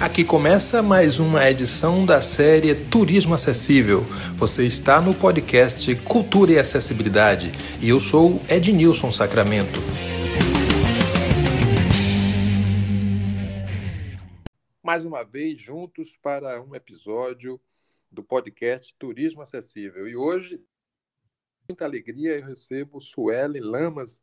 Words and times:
Aqui 0.00 0.24
começa 0.24 0.82
mais 0.82 1.20
uma 1.20 1.46
edição 1.50 2.06
da 2.06 2.22
série 2.22 2.74
Turismo 2.74 3.34
Acessível. 3.34 4.00
Você 4.34 4.64
está 4.64 4.98
no 4.98 5.12
podcast 5.12 5.94
Cultura 5.96 6.52
e 6.52 6.58
Acessibilidade 6.58 7.52
e 7.82 7.90
eu 7.90 8.00
sou 8.00 8.40
Ednilson 8.48 9.10
Sacramento. 9.10 9.78
Mais 14.82 15.04
uma 15.04 15.22
vez 15.22 15.60
juntos 15.60 16.16
para 16.22 16.62
um 16.62 16.74
episódio 16.74 17.60
do 18.10 18.22
podcast 18.22 18.94
Turismo 18.98 19.42
Acessível. 19.42 20.08
E 20.08 20.16
hoje, 20.16 20.56
com 20.56 21.72
muita 21.72 21.84
alegria, 21.84 22.38
eu 22.38 22.46
recebo 22.46 23.02
Sueli 23.02 23.60
Lamas. 23.60 24.22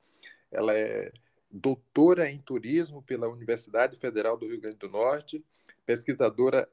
Ela 0.51 0.73
é 0.73 1.11
doutora 1.51 2.31
em 2.31 2.39
turismo 2.39 3.03
pela 3.03 3.29
Universidade 3.29 3.95
Federal 3.95 4.35
do 4.35 4.47
Rio 4.47 4.59
Grande 4.59 4.77
do 4.77 4.89
Norte, 4.89 5.43
pesquisadora 5.87 6.69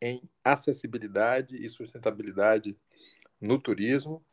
em 0.00 0.22
acessibilidade 0.44 1.56
e 1.56 1.68
sustentabilidade 1.68 2.78
no 3.40 3.58
turismo, 3.58 4.24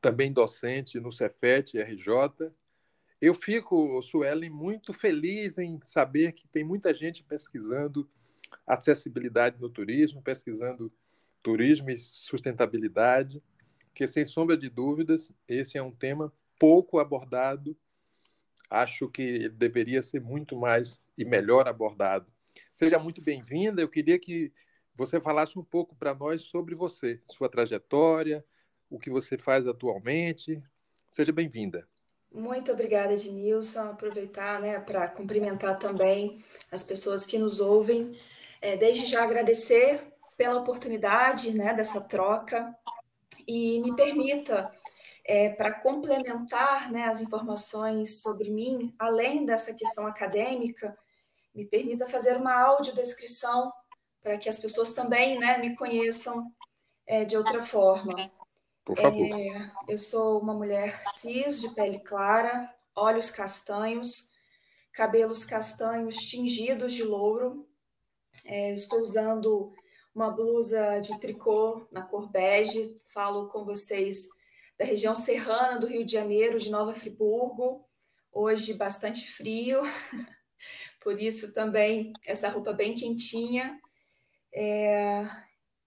também 0.00 0.32
docente 0.32 0.98
no 0.98 1.12
Cefet 1.12 1.78
RJ. 1.78 2.52
Eu 3.20 3.32
fico, 3.32 4.02
Suelen, 4.02 4.50
muito 4.50 4.92
feliz 4.92 5.56
em 5.56 5.78
saber 5.84 6.32
que 6.32 6.48
tem 6.48 6.64
muita 6.64 6.92
gente 6.92 7.22
pesquisando 7.22 8.10
acessibilidade 8.66 9.60
no 9.60 9.70
turismo, 9.70 10.20
pesquisando 10.20 10.92
turismo 11.42 11.90
e 11.90 11.96
sustentabilidade, 11.96 13.40
que 13.94 14.06
sem 14.08 14.24
sombra 14.24 14.56
de 14.56 14.68
dúvidas, 14.68 15.32
esse 15.46 15.78
é 15.78 15.82
um 15.82 15.92
tema 15.92 16.32
pouco 16.58 16.98
abordado. 16.98 17.76
Acho 18.68 19.08
que 19.08 19.48
deveria 19.48 20.02
ser 20.02 20.20
muito 20.20 20.56
mais 20.56 21.00
e 21.16 21.24
melhor 21.24 21.68
abordado. 21.68 22.26
Seja 22.78 22.96
muito 22.96 23.20
bem-vinda. 23.20 23.82
Eu 23.82 23.88
queria 23.88 24.20
que 24.20 24.52
você 24.94 25.20
falasse 25.20 25.58
um 25.58 25.64
pouco 25.64 25.96
para 25.96 26.14
nós 26.14 26.42
sobre 26.42 26.76
você, 26.76 27.20
sua 27.26 27.48
trajetória, 27.48 28.44
o 28.88 29.00
que 29.00 29.10
você 29.10 29.36
faz 29.36 29.66
atualmente. 29.66 30.62
Seja 31.10 31.32
bem-vinda. 31.32 31.88
Muito 32.32 32.70
obrigada, 32.70 33.14
Ednilson. 33.14 33.80
Aproveitar 33.80 34.60
né, 34.60 34.78
para 34.78 35.08
cumprimentar 35.08 35.76
também 35.76 36.44
as 36.70 36.84
pessoas 36.84 37.26
que 37.26 37.36
nos 37.36 37.58
ouvem. 37.58 38.16
É, 38.62 38.76
desde 38.76 39.06
já 39.06 39.24
agradecer 39.24 40.12
pela 40.36 40.60
oportunidade 40.60 41.50
né, 41.52 41.74
dessa 41.74 42.00
troca 42.00 42.72
e 43.44 43.80
me 43.80 43.96
permita, 43.96 44.72
é, 45.24 45.48
para 45.48 45.72
complementar 45.72 46.92
né, 46.92 47.06
as 47.06 47.22
informações 47.22 48.22
sobre 48.22 48.50
mim, 48.52 48.94
além 48.96 49.44
dessa 49.44 49.74
questão 49.74 50.06
acadêmica, 50.06 50.96
me 51.58 51.66
permita 51.66 52.06
fazer 52.06 52.36
uma 52.36 52.54
audiodescrição 52.54 53.72
para 54.22 54.38
que 54.38 54.48
as 54.48 54.60
pessoas 54.60 54.92
também 54.92 55.36
né, 55.40 55.58
me 55.58 55.74
conheçam 55.74 56.52
é, 57.04 57.24
de 57.24 57.36
outra 57.36 57.60
forma. 57.60 58.30
Por 58.84 58.96
favor. 58.96 59.20
É, 59.20 59.72
eu 59.88 59.98
sou 59.98 60.40
uma 60.40 60.54
mulher 60.54 61.02
cis, 61.04 61.60
de 61.60 61.74
pele 61.74 61.98
clara, 61.98 62.72
olhos 62.94 63.32
castanhos, 63.32 64.34
cabelos 64.92 65.44
castanhos 65.44 66.16
tingidos 66.18 66.92
de 66.94 67.02
louro, 67.02 67.68
é, 68.44 68.72
estou 68.72 69.00
usando 69.00 69.72
uma 70.14 70.30
blusa 70.30 71.00
de 71.00 71.18
tricô 71.18 71.88
na 71.90 72.02
cor 72.02 72.30
bege. 72.30 73.00
Falo 73.12 73.48
com 73.48 73.64
vocês 73.64 74.28
da 74.78 74.84
região 74.84 75.16
serrana 75.16 75.80
do 75.80 75.88
Rio 75.88 76.04
de 76.04 76.12
Janeiro, 76.12 76.60
de 76.60 76.70
Nova 76.70 76.94
Friburgo. 76.94 77.84
Hoje 78.32 78.74
bastante 78.74 79.26
frio, 79.26 79.82
por 81.00 81.20
isso 81.20 81.54
também 81.54 82.12
essa 82.26 82.48
roupa 82.48 82.72
bem 82.72 82.94
quentinha. 82.94 83.80
É, 84.52 85.24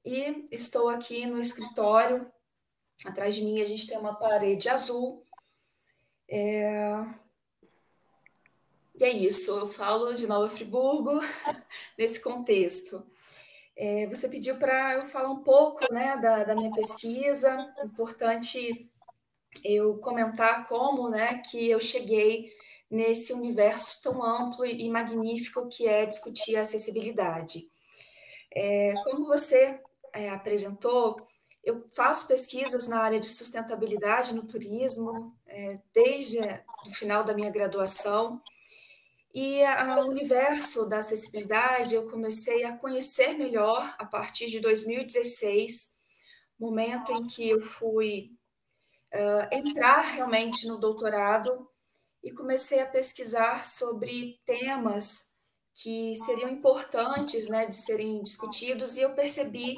e 0.06 0.48
estou 0.52 0.90
aqui 0.90 1.26
no 1.26 1.40
escritório. 1.40 2.31
Atrás 3.06 3.36
de 3.36 3.44
mim 3.44 3.62
a 3.62 3.66
gente 3.66 3.88
tem 3.88 3.97
uma 3.97 4.16
parede 4.16 4.69
azul. 4.69 5.25
É, 6.30 7.06
e 9.02 9.03
é 9.03 9.09
isso, 9.09 9.52
eu 9.52 9.68
falo 9.68 10.13
de 10.13 10.28
Nova 10.28 10.53
Friburgo 10.53 11.19
nesse 11.97 12.22
contexto. 12.22 13.03
É, 13.75 14.06
você 14.06 14.30
pediu 14.30 14.58
para 14.58 14.94
eu 14.94 15.02
falar 15.03 15.31
um 15.31 15.41
pouco 15.41 15.91
né, 15.91 16.18
da, 16.18 16.44
da, 16.44 16.56
minha 16.56 16.72
pesquisa, 16.72 17.74
importante 17.84 18.91
eu 19.64 19.97
comentar 19.97 20.68
como 20.68 21.09
né, 21.09 21.40
que 21.40 21.68
eu 21.68 21.80
cheguei 21.80 22.52
nesse 22.91 23.31
universo 23.31 24.02
tão 24.03 24.22
amplo 24.22 24.66
e 24.66 24.90
magnífico 24.90 25.69
que 25.69 25.88
é 25.88 26.06
discutir 26.06 26.57
a 26.57 26.62
acessibilidade. 26.62 27.72
É, 28.53 28.94
como 29.06 29.25
você 29.25 29.79
é, 30.13 30.29
apresentou, 30.29 31.25
eu 31.63 31.88
faço 31.96 32.28
pesquisas 32.28 32.90
na 32.90 33.00
área 33.00 33.19
de 33.19 33.29
sustentabilidade 33.29 34.35
no 34.35 34.44
turismo 34.44 35.34
é, 35.47 35.79
desde 35.94 36.40
o 36.85 36.91
final 36.91 37.24
da 37.24 37.34
minha 37.34 37.50
graduação 37.50 38.41
e 39.34 39.63
o 39.63 40.09
universo 40.09 40.90
da 40.90 40.97
acessibilidade 40.97 41.96
eu 41.96 42.09
comecei 42.09 42.66
a 42.66 42.78
conhecer 42.78 43.34
melhor 43.38 43.96
a 43.97 44.06
partir 44.06 44.50
de 44.50 44.59
2016, 44.59 45.96
momento 46.59 47.13
em 47.13 47.25
que 47.25 47.50
eu 47.50 47.62
fui 47.62 48.31
uh, 49.13 49.56
entrar 49.56 50.02
realmente 50.02 50.68
no 50.68 50.78
doutorado 50.78 51.71
e 52.24 52.32
comecei 52.32 52.80
a 52.80 52.86
pesquisar 52.86 53.66
sobre 53.66 54.40
temas 54.46 55.32
que 55.74 56.16
seriam 56.16 56.50
importantes 56.50 57.48
né, 57.48 57.66
de 57.66 57.76
serem 57.76 58.22
discutidos, 58.22 58.98
e 58.98 59.02
eu 59.02 59.14
percebi 59.14 59.76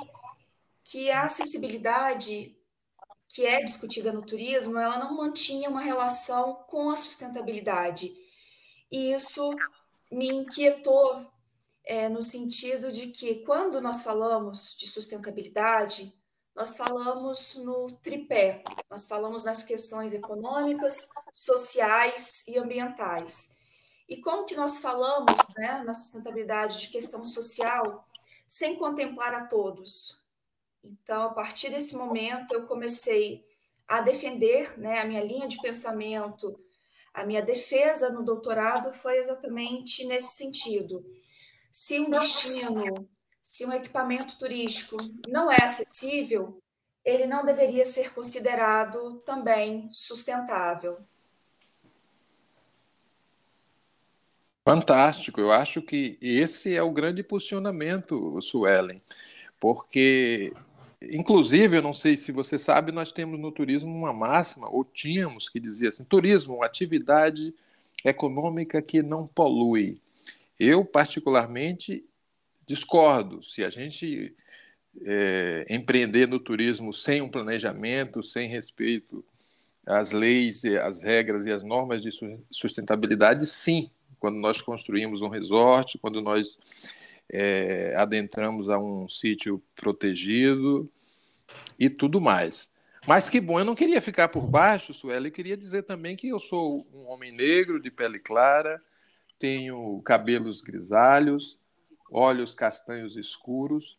que 0.84 1.10
a 1.10 1.24
acessibilidade 1.24 2.58
que 3.34 3.46
é 3.46 3.64
discutida 3.64 4.12
no 4.12 4.22
turismo, 4.24 4.78
ela 4.78 5.00
não 5.00 5.18
mantinha 5.18 5.68
uma 5.68 5.82
relação 5.82 6.54
com 6.68 6.92
a 6.92 6.96
sustentabilidade. 6.96 8.14
E 8.92 9.12
isso 9.12 9.50
me 10.12 10.28
inquietou 10.28 11.26
é, 11.84 12.08
no 12.10 12.22
sentido 12.22 12.92
de 12.92 13.08
que, 13.08 13.44
quando 13.44 13.82
nós 13.82 14.04
falamos 14.04 14.78
de 14.78 14.88
sustentabilidade, 14.88 16.14
nós 16.56 16.78
falamos 16.78 17.56
no 17.64 17.92
tripé, 17.94 18.64
nós 18.90 19.08
falamos 19.08 19.44
nas 19.44 19.64
questões 19.64 20.14
econômicas, 20.14 21.10
sociais 21.32 22.44
e 22.48 22.58
ambientais. 22.58 23.58
E 24.08 24.18
como 24.18 24.46
que 24.46 24.56
nós 24.56 24.80
falamos 24.80 25.36
né, 25.58 25.82
na 25.84 25.94
sustentabilidade 25.94 26.80
de 26.80 26.90
questão 26.90 27.24
social 27.24 28.08
sem 28.48 28.76
contemplar 28.76 29.34
a 29.34 29.46
todos? 29.46 30.22
Então, 30.84 31.24
a 31.24 31.34
partir 31.34 31.70
desse 31.70 31.96
momento, 31.96 32.54
eu 32.54 32.68
comecei 32.68 33.44
a 33.88 34.02
defender 34.02 34.78
né, 34.78 35.00
a 35.00 35.06
minha 35.06 35.24
linha 35.24 35.48
de 35.48 35.60
pensamento 35.62 36.60
a 37.14 37.24
minha 37.24 37.44
defesa 37.44 38.10
no 38.10 38.24
doutorado 38.24 38.92
foi 38.92 39.18
exatamente 39.18 40.04
nesse 40.06 40.36
sentido. 40.36 41.06
Se 41.72 42.00
um 42.00 42.10
destino, 42.10 43.08
se 43.44 43.66
um 43.66 43.74
equipamento 43.74 44.40
turístico 44.40 44.96
não 45.28 45.52
é 45.52 45.62
acessível, 45.62 46.60
ele 47.04 47.28
não 47.28 47.46
deveria 47.46 47.84
ser 47.84 48.14
considerado 48.14 49.22
também 49.26 49.90
sustentável. 49.92 50.98
Fantástico, 54.66 55.42
eu 55.42 55.52
acho 55.52 55.82
que 55.82 56.18
esse 56.22 56.74
é 56.74 56.82
o 56.82 56.90
grande 56.90 57.22
posicionamento, 57.22 58.42
Suelen, 58.42 59.02
porque 59.60 60.54
Inclusive, 61.12 61.78
eu 61.78 61.82
não 61.82 61.94
sei 61.94 62.16
se 62.16 62.32
você 62.32 62.58
sabe, 62.58 62.92
nós 62.92 63.12
temos 63.12 63.40
no 63.40 63.52
turismo 63.52 63.94
uma 63.94 64.14
máxima, 64.14 64.70
ou 64.70 64.86
tínhamos 64.86 65.50
que 65.50 65.60
dizia 65.60 65.90
assim: 65.90 66.04
turismo, 66.04 66.56
uma 66.56 66.66
atividade 66.66 67.54
econômica 68.06 68.82
que 68.82 69.02
não 69.02 69.28
polui. 69.28 70.00
Eu, 70.60 70.86
particularmente, 70.86 72.06
discordo. 72.66 73.44
Se 73.44 73.64
a 73.64 73.70
gente 73.70 74.36
é, 75.02 75.66
empreender 75.70 76.28
no 76.28 76.40
turismo 76.40 76.94
sem 76.94 77.22
um 77.22 77.30
planejamento, 77.30 78.22
sem 78.22 78.48
respeito 78.48 79.24
às 79.86 80.12
leis, 80.12 80.64
às 80.66 81.02
regras 81.02 81.46
e 81.46 81.52
às 81.52 81.64
normas 81.64 82.02
de 82.02 82.10
sustentabilidade, 82.52 83.46
sim. 83.46 83.90
Quando 84.20 84.38
nós 84.38 84.62
construímos 84.62 85.22
um 85.22 85.28
resort, 85.28 85.98
quando 85.98 86.22
nós 86.22 86.58
é, 87.30 87.94
adentramos 87.98 88.70
a 88.70 88.78
um 88.80 89.08
sítio 89.08 89.62
protegido 89.76 90.90
e 91.78 91.90
tudo 91.90 92.22
mais. 92.22 92.72
Mas 93.06 93.30
que 93.30 93.42
bom, 93.42 93.60
eu 93.60 93.66
não 93.66 93.76
queria 93.76 94.00
ficar 94.00 94.30
por 94.30 94.48
baixo, 94.48 94.94
Sueli, 94.94 95.28
eu 95.28 95.34
queria 95.34 95.58
dizer 95.58 95.84
também 95.84 96.16
que 96.16 96.30
eu 96.30 96.40
sou 96.40 96.88
um 96.94 97.10
homem 97.10 97.34
negro, 97.34 97.82
de 97.82 97.92
pele 97.92 98.18
clara, 98.18 98.82
tenho 99.38 100.02
cabelos 100.04 100.62
grisalhos, 100.62 101.60
olhos 102.14 102.54
castanhos 102.54 103.18
escuros, 103.18 103.98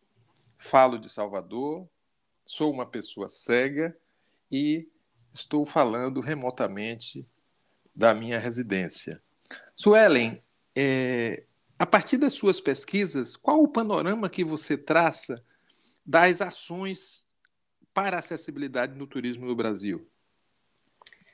falo 0.56 0.98
de 0.98 1.08
Salvador, 1.10 1.88
sou 2.46 2.72
uma 2.72 2.86
pessoa 2.86 3.28
cega 3.28 3.96
e 4.50 4.88
estou 5.32 5.66
falando 5.66 6.20
remotamente 6.20 7.26
da 7.94 8.14
minha 8.14 8.38
residência. 8.38 9.20
Suelen, 9.74 10.40
é, 10.76 11.44
a 11.76 11.84
partir 11.84 12.16
das 12.16 12.34
suas 12.34 12.60
pesquisas, 12.60 13.36
qual 13.36 13.60
o 13.60 13.68
panorama 13.68 14.30
que 14.30 14.44
você 14.44 14.76
traça 14.76 15.44
das 16.06 16.40
ações 16.40 17.26
para 17.92 18.16
a 18.16 18.20
acessibilidade 18.20 18.94
no 18.96 19.06
turismo 19.06 19.46
no 19.46 19.56
Brasil? 19.56 20.08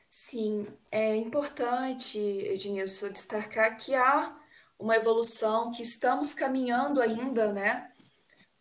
Sim, 0.09 0.67
é 0.91 1.15
importante, 1.17 2.19
Ednilson, 2.19 3.11
destacar 3.11 3.77
que 3.77 3.95
há 3.95 4.40
uma 4.81 4.97
evolução, 4.97 5.71
que 5.71 5.83
estamos 5.83 6.33
caminhando 6.33 7.01
ainda, 7.01 7.53
né, 7.53 7.93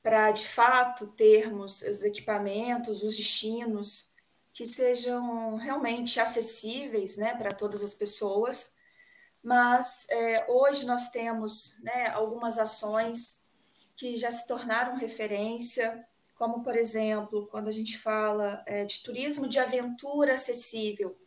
para 0.04 0.32
de 0.32 0.46
fato 0.46 1.08
termos 1.08 1.82
os 1.82 2.04
equipamentos, 2.04 3.02
os 3.02 3.16
destinos 3.16 4.14
que 4.54 4.66
sejam 4.66 5.56
realmente 5.56 6.20
acessíveis, 6.20 7.16
né, 7.16 7.34
para 7.36 7.50
todas 7.50 7.82
as 7.82 7.94
pessoas. 7.94 8.78
Mas 9.44 10.06
é, 10.10 10.52
hoje 10.52 10.86
nós 10.86 11.10
temos, 11.10 11.82
né, 11.82 12.08
algumas 12.10 12.60
ações 12.60 13.48
que 13.96 14.18
já 14.18 14.30
se 14.30 14.46
tornaram 14.48 14.98
referência, 14.98 16.06
como 16.38 16.62
por 16.64 16.76
exemplo, 16.76 17.48
quando 17.48 17.70
a 17.70 17.72
gente 17.72 17.98
fala 17.98 18.62
é, 18.66 18.84
de 18.84 19.02
turismo 19.02 19.48
de 19.48 19.60
aventura 19.60 20.34
acessível 20.34 21.18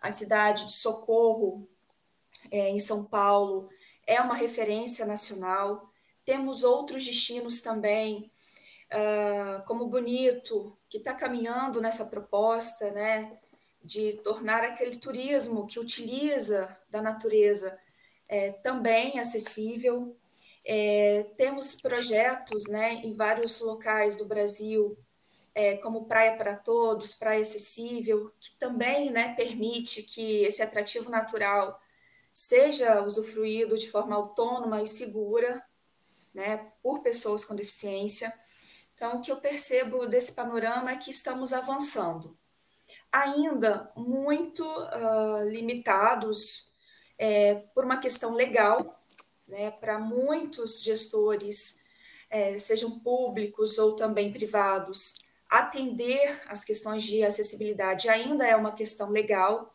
a 0.00 0.10
cidade 0.10 0.64
de 0.64 0.72
Socorro, 0.72 1.68
é, 2.50 2.70
em 2.70 2.80
São 2.80 3.04
Paulo, 3.04 3.68
é 4.10 4.20
uma 4.20 4.34
referência 4.34 5.06
nacional. 5.06 5.88
Temos 6.24 6.64
outros 6.64 7.06
destinos 7.06 7.60
também, 7.60 8.28
uh, 8.92 9.64
como 9.66 9.86
Bonito, 9.86 10.76
que 10.88 10.98
está 10.98 11.14
caminhando 11.14 11.80
nessa 11.80 12.04
proposta, 12.04 12.90
né, 12.90 13.38
de 13.80 14.14
tornar 14.24 14.64
aquele 14.64 14.98
turismo 14.98 15.64
que 15.68 15.78
utiliza 15.78 16.76
da 16.90 17.00
natureza 17.00 17.78
é, 18.28 18.50
também 18.50 19.20
acessível. 19.20 20.16
É, 20.64 21.22
temos 21.36 21.80
projetos 21.80 22.68
né, 22.68 22.94
em 22.94 23.14
vários 23.14 23.60
locais 23.60 24.16
do 24.16 24.24
Brasil 24.26 24.98
é, 25.54 25.76
como 25.76 26.06
Praia 26.06 26.36
para 26.36 26.56
Todos, 26.56 27.14
Praia 27.14 27.42
Acessível, 27.42 28.32
que 28.40 28.58
também 28.58 29.10
né, 29.10 29.34
permite 29.34 30.02
que 30.02 30.42
esse 30.42 30.62
atrativo 30.62 31.08
natural 31.08 31.80
seja 32.32 33.02
usufruído 33.02 33.76
de 33.76 33.90
forma 33.90 34.16
autônoma 34.16 34.82
e 34.82 34.86
segura 34.86 35.62
né, 36.32 36.72
por 36.82 37.00
pessoas 37.00 37.44
com 37.44 37.54
deficiência. 37.54 38.32
Então, 38.94 39.16
o 39.16 39.20
que 39.20 39.32
eu 39.32 39.40
percebo 39.40 40.06
desse 40.06 40.32
panorama 40.32 40.90
é 40.90 40.96
que 40.96 41.10
estamos 41.10 41.52
avançando. 41.52 42.36
Ainda 43.10 43.90
muito 43.96 44.62
uh, 44.64 45.44
limitados 45.48 46.72
é, 47.18 47.54
por 47.74 47.84
uma 47.84 47.98
questão 47.98 48.34
legal, 48.34 49.02
né, 49.46 49.70
para 49.70 49.98
muitos 49.98 50.82
gestores, 50.82 51.80
é, 52.30 52.58
sejam 52.58 53.00
públicos 53.00 53.78
ou 53.78 53.96
também 53.96 54.32
privados, 54.32 55.16
atender 55.48 56.40
às 56.46 56.64
questões 56.64 57.02
de 57.02 57.24
acessibilidade 57.24 58.08
ainda 58.08 58.46
é 58.46 58.54
uma 58.54 58.72
questão 58.72 59.10
legal, 59.10 59.74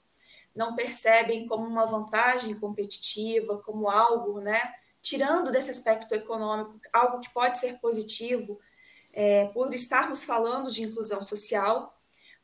não 0.55 0.75
percebem 0.75 1.45
como 1.47 1.65
uma 1.65 1.85
vantagem 1.85 2.57
competitiva, 2.57 3.57
como 3.57 3.89
algo, 3.89 4.39
né, 4.39 4.73
tirando 5.01 5.51
desse 5.51 5.69
aspecto 5.69 6.13
econômico, 6.15 6.79
algo 6.93 7.19
que 7.19 7.29
pode 7.29 7.59
ser 7.59 7.79
positivo, 7.79 8.59
é, 9.13 9.45
por 9.47 9.73
estarmos 9.73 10.23
falando 10.23 10.71
de 10.71 10.83
inclusão 10.83 11.21
social, 11.21 11.97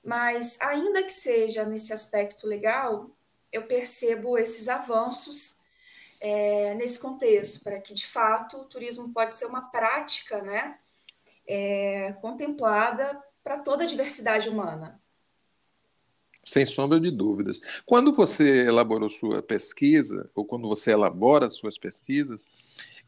mas 0.04 0.60
ainda 0.62 1.04
que 1.04 1.12
seja 1.12 1.66
nesse 1.66 1.94
aspecto 1.94 2.46
legal, 2.46 3.10
eu 3.52 3.66
percebo 3.68 4.38
esses 4.38 4.68
avanços 4.68 5.62
é, 6.20 6.74
nesse 6.76 7.00
contexto, 7.00 7.64
para 7.64 7.80
que 7.80 7.94
de 7.94 8.06
fato 8.06 8.58
o 8.58 8.66
turismo 8.66 9.12
pode 9.12 9.36
ser 9.36 9.46
uma 9.46 9.64
prática, 9.64 10.42
né, 10.42 10.78
é, 11.48 12.14
contemplada 12.22 13.22
para 13.44 13.60
toda 13.60 13.84
a 13.84 13.88
diversidade 13.88 14.48
humana. 14.48 15.01
Sem 16.44 16.66
sombra 16.66 17.00
de 17.00 17.12
dúvidas. 17.12 17.60
Quando 17.86 18.12
você 18.12 18.66
elaborou 18.66 19.10
sua 19.10 19.44
pesquisa, 19.44 20.30
ou 20.34 20.44
quando 20.44 20.68
você 20.68 20.92
elabora 20.92 21.50
suas 21.50 21.78
pesquisas, 21.78 22.48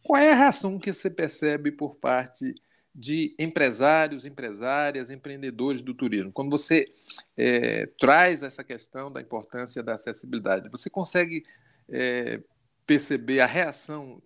qual 0.04 0.22
é 0.22 0.32
a 0.32 0.36
reação 0.36 0.78
que 0.78 0.94
você 0.94 1.10
percebe 1.10 1.72
por 1.72 1.96
parte 1.96 2.54
de 2.94 3.34
empresários, 3.40 4.26
empresárias, 4.26 5.10
empreendedores 5.10 5.82
do 5.82 5.94
turismo? 5.94 6.32
Quando 6.32 6.52
você 6.52 6.94
é, 7.36 7.88
traz 8.00 8.44
essa 8.44 8.64
questão 8.64 9.12
da 9.12 9.22
importância 9.22 9.82
da 9.82 9.96
acessibilidade, 9.96 10.70
você 10.70 10.90
consegue 10.90 11.44
é, 11.90 12.42
perceber 12.86 13.40
a 13.40 13.46
reação 13.46 14.22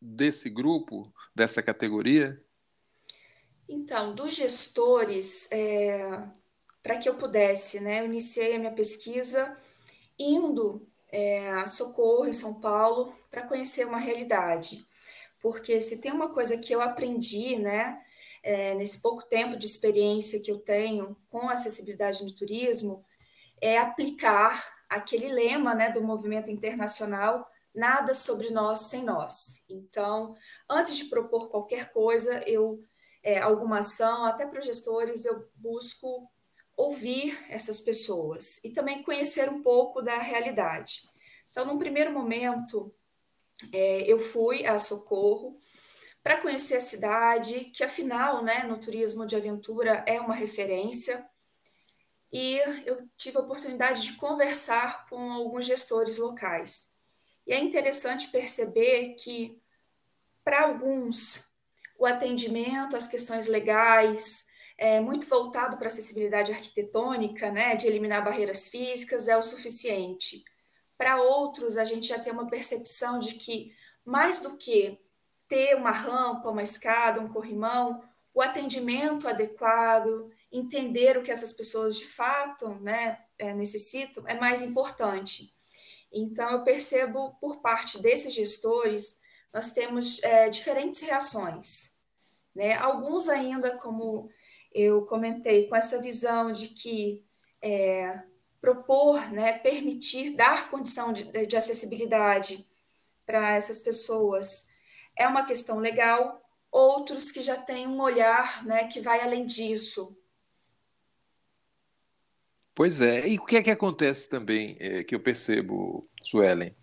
desse 0.00 0.50
grupo, 0.50 1.10
dessa 1.34 1.62
categoria? 1.62 2.42
Então, 3.68 4.14
dos 4.14 4.34
gestores, 4.34 5.50
é, 5.52 6.20
para 6.82 6.98
que 6.98 7.08
eu 7.08 7.14
pudesse, 7.14 7.80
né, 7.80 8.00
eu 8.00 8.06
iniciei 8.06 8.56
a 8.56 8.58
minha 8.58 8.72
pesquisa 8.72 9.56
indo 10.18 10.86
é, 11.10 11.50
a 11.50 11.66
Socorro, 11.66 12.26
em 12.26 12.32
São 12.32 12.60
Paulo, 12.60 13.14
para 13.30 13.46
conhecer 13.46 13.86
uma 13.86 13.98
realidade. 13.98 14.84
Porque 15.40 15.80
se 15.80 16.00
tem 16.00 16.12
uma 16.12 16.30
coisa 16.30 16.56
que 16.58 16.72
eu 16.72 16.80
aprendi, 16.80 17.56
né, 17.56 18.00
é, 18.42 18.74
nesse 18.74 19.00
pouco 19.00 19.22
tempo 19.24 19.56
de 19.56 19.66
experiência 19.66 20.40
que 20.40 20.50
eu 20.50 20.58
tenho 20.58 21.16
com 21.30 21.48
acessibilidade 21.48 22.24
no 22.24 22.34
turismo, 22.34 23.04
é 23.60 23.78
aplicar 23.78 24.72
aquele 24.88 25.28
lema 25.28 25.74
né, 25.74 25.90
do 25.90 26.02
movimento 26.02 26.50
internacional 26.50 27.48
nada 27.74 28.12
sobre 28.12 28.50
nós 28.50 28.80
sem 28.80 29.04
nós. 29.04 29.64
Então, 29.68 30.34
antes 30.68 30.96
de 30.96 31.06
propor 31.06 31.48
qualquer 31.48 31.90
coisa, 31.90 32.42
eu 32.46 32.84
é, 33.22 33.38
alguma 33.38 33.78
ação, 33.78 34.24
até 34.24 34.44
para 34.44 34.58
os 34.58 34.66
gestores, 34.66 35.24
eu 35.24 35.48
busco 35.54 36.28
ouvir 36.76 37.38
essas 37.48 37.80
pessoas 37.80 38.62
e 38.64 38.70
também 38.70 39.02
conhecer 39.02 39.48
um 39.48 39.62
pouco 39.62 40.02
da 40.02 40.18
realidade. 40.18 41.02
Então, 41.50 41.64
num 41.64 41.78
primeiro 41.78 42.12
momento, 42.12 42.94
é, 43.72 44.02
eu 44.10 44.18
fui 44.18 44.66
a 44.66 44.78
Socorro 44.78 45.58
para 46.22 46.40
conhecer 46.40 46.76
a 46.76 46.80
cidade, 46.80 47.70
que 47.74 47.84
afinal, 47.84 48.42
né, 48.42 48.62
no 48.62 48.78
turismo 48.78 49.26
de 49.26 49.36
aventura 49.36 50.04
é 50.06 50.20
uma 50.20 50.34
referência. 50.34 51.28
E 52.32 52.58
eu 52.86 53.06
tive 53.16 53.36
a 53.36 53.40
oportunidade 53.40 54.02
de 54.02 54.14
conversar 54.14 55.06
com 55.08 55.30
alguns 55.30 55.66
gestores 55.66 56.18
locais. 56.18 56.94
E 57.46 57.52
é 57.52 57.58
interessante 57.58 58.28
perceber 58.28 59.14
que, 59.14 59.60
para 60.44 60.62
alguns, 60.62 61.54
o 61.98 62.06
atendimento 62.06 62.96
às 62.96 63.06
questões 63.06 63.46
legais, 63.46 64.46
é, 64.78 65.00
muito 65.00 65.26
voltado 65.26 65.76
para 65.76 65.88
acessibilidade 65.88 66.52
arquitetônica, 66.52 67.50
né, 67.50 67.76
de 67.76 67.86
eliminar 67.86 68.24
barreiras 68.24 68.68
físicas, 68.68 69.28
é 69.28 69.36
o 69.36 69.42
suficiente. 69.42 70.44
Para 70.96 71.20
outros, 71.20 71.76
a 71.76 71.84
gente 71.84 72.06
já 72.06 72.18
tem 72.18 72.32
uma 72.32 72.48
percepção 72.48 73.18
de 73.18 73.34
que, 73.34 73.74
mais 74.04 74.40
do 74.40 74.56
que 74.56 74.98
ter 75.48 75.76
uma 75.76 75.90
rampa, 75.90 76.50
uma 76.50 76.62
escada, 76.62 77.20
um 77.20 77.28
corrimão, 77.28 78.02
o 78.34 78.40
atendimento 78.40 79.28
adequado, 79.28 80.30
entender 80.50 81.18
o 81.18 81.22
que 81.22 81.30
essas 81.30 81.52
pessoas 81.52 81.96
de 81.96 82.06
fato 82.06 82.68
né, 82.80 83.18
é, 83.38 83.52
necessitam, 83.52 84.26
é 84.26 84.38
mais 84.38 84.62
importante. 84.62 85.54
Então, 86.10 86.50
eu 86.50 86.64
percebo 86.64 87.36
por 87.40 87.60
parte 87.60 88.00
desses 88.00 88.32
gestores, 88.32 89.20
nós 89.52 89.72
temos 89.72 90.22
é, 90.22 90.48
diferentes 90.48 91.00
reações. 91.00 91.98
Né? 92.54 92.74
Alguns 92.74 93.28
ainda, 93.28 93.76
como 93.78 94.30
eu 94.74 95.02
comentei, 95.06 95.66
com 95.68 95.76
essa 95.76 96.00
visão 96.00 96.52
de 96.52 96.68
que 96.68 97.24
é, 97.60 98.22
propor, 98.60 99.30
né, 99.30 99.58
permitir, 99.58 100.36
dar 100.36 100.70
condição 100.70 101.12
de, 101.12 101.46
de 101.46 101.56
acessibilidade 101.56 102.66
para 103.26 103.56
essas 103.56 103.80
pessoas 103.80 104.70
é 105.16 105.26
uma 105.26 105.44
questão 105.44 105.78
legal, 105.78 106.42
outros 106.70 107.30
que 107.30 107.42
já 107.42 107.56
têm 107.56 107.86
um 107.86 108.00
olhar 108.00 108.64
né, 108.64 108.86
que 108.88 109.00
vai 109.00 109.20
além 109.20 109.44
disso. 109.44 110.16
Pois 112.74 113.02
é, 113.02 113.28
e 113.28 113.38
o 113.38 113.44
que 113.44 113.56
é 113.56 113.62
que 113.62 113.70
acontece 113.70 114.28
também, 114.28 114.76
é, 114.80 115.04
que 115.04 115.14
eu 115.14 115.20
percebo, 115.20 116.08
Suelen? 116.22 116.74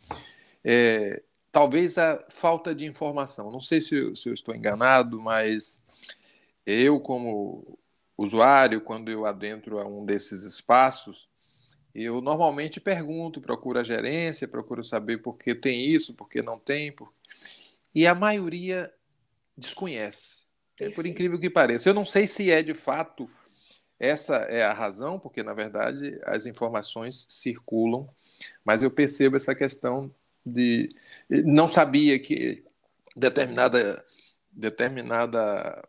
É, 0.64 1.24
talvez 1.52 1.98
a 1.98 2.24
falta 2.30 2.76
de 2.76 2.86
informação. 2.86 3.52
Não 3.52 3.60
sei 3.60 3.82
se 3.82 3.96
eu, 3.96 4.16
se 4.16 4.30
eu 4.30 4.34
estou 4.34 4.56
enganado, 4.56 5.20
mas 5.20 5.82
eu, 6.66 7.00
como 7.00 7.79
usuário, 8.22 8.82
quando 8.82 9.10
eu 9.10 9.26
adentro 9.26 9.80
a 9.80 9.86
um 9.86 10.06
desses 10.06 10.44
espaços, 10.44 11.28
eu 11.94 12.22
normalmente 12.22 12.80
pergunto, 12.80 13.42
procuro 13.42 13.80
a 13.80 13.84
gerência, 13.84 14.48
procuro 14.48 14.84
saber 14.84 15.20
por 15.20 15.38
que 15.38 15.56
tem 15.56 15.86
isso, 15.86 16.14
por 16.14 16.30
que 16.30 16.42
não 16.42 16.60
tem, 16.60 16.92
por... 16.92 17.14
e 17.94 18.06
a 18.06 18.14
maioria 18.14 18.94
desconhece. 19.58 20.46
É 20.80 20.90
por 20.90 21.06
incrível 21.06 21.40
que 21.40 21.50
pareça. 21.50 21.90
Eu 21.90 21.94
não 21.94 22.06
sei 22.06 22.26
se 22.26 22.50
é 22.50 22.64
de 22.64 22.74
fato 22.74 23.30
essa 24.00 24.38
é 24.38 24.64
a 24.64 24.72
razão, 24.72 25.20
porque 25.20 25.44
na 25.44 25.54
verdade 25.54 26.18
as 26.24 26.46
informações 26.46 27.28
circulam, 27.30 28.08
mas 28.64 28.82
eu 28.82 28.90
percebo 28.90 29.36
essa 29.36 29.54
questão 29.54 30.14
de 30.46 30.90
não 31.30 31.68
sabia 31.68 32.18
que 32.18 32.64
determinada, 33.16 34.06
determinada 34.52 35.86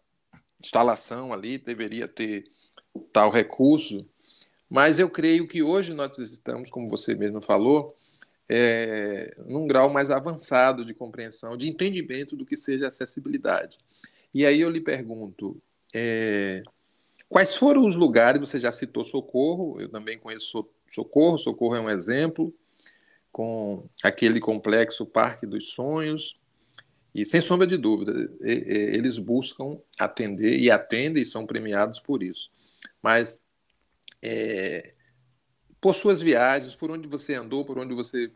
instalação 0.61 1.33
ali 1.33 1.59
deveria 1.59 2.07
ter 2.07 2.45
tal 3.13 3.31
recurso, 3.31 4.07
mas 4.69 4.99
eu 4.99 5.11
creio 5.11 5.49
que 5.49 5.63
hoje 5.63 5.93
nós 5.93 6.17
estamos, 6.19 6.71
como 6.71 6.89
você 6.89 7.15
mesmo 7.15 7.41
falou, 7.41 7.97
é, 8.49 9.35
num 9.47 9.67
grau 9.67 9.89
mais 9.91 10.11
avançado 10.11 10.85
de 10.85 10.93
compreensão, 10.93 11.57
de 11.57 11.69
entendimento 11.69 12.37
do 12.37 12.45
que 12.45 12.57
seja 12.57 12.89
acessibilidade. 12.89 13.79
E 14.35 14.45
aí 14.45 14.61
eu 14.61 14.71
lhe 14.71 14.81
pergunto, 14.81 15.61
é, 15.95 16.63
quais 17.29 17.57
foram 17.57 17.87
os 17.87 17.97
lugares, 17.97 18.41
você 18.41 18.59
já 18.59 18.73
citou 18.73 19.05
Socorro, 19.05 19.81
eu 19.81 19.89
também 19.89 20.19
conheço 20.19 20.69
Socorro, 20.87 21.39
Socorro 21.39 21.77
é 21.77 21.81
um 21.81 21.91
exemplo, 21.91 22.55
com 23.31 23.89
aquele 24.03 24.41
complexo 24.41 25.07
Parque 25.07 25.47
dos 25.47 25.71
Sonhos, 25.71 26.40
e 27.15 27.25
sem 27.25 27.41
sombra 27.41 27.67
de 27.67 27.77
dúvida, 27.77 28.13
eles 28.41 29.19
buscam 29.19 29.81
atender 29.99 30.59
e 30.59 30.71
atendem 30.71 31.23
e 31.23 31.27
são 31.27 31.47
premiados 31.47 31.99
por 31.99 32.23
isso. 32.23 32.51
Mas 33.03 33.41
é, 34.23 34.95
por 35.81 35.95
suas 35.95 36.21
viagens, 36.21 36.75
por 36.75 36.91
onde 36.91 37.09
você 37.09 37.35
andou, 37.35 37.65
por 37.65 37.79
onde 37.79 37.95
você 37.95 38.31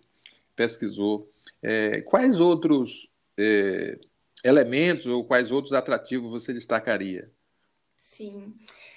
pesquisou, 0.56 1.30
é, 1.62 2.00
quais 2.02 2.40
outros 2.40 3.12
é, 3.38 3.98
elementos 4.42 5.06
ou 5.06 5.24
quais 5.24 5.50
outros 5.50 5.72
atrativos 5.72 6.30
você 6.30 6.52
destacaria? 6.52 7.30
Sim, 7.96 8.54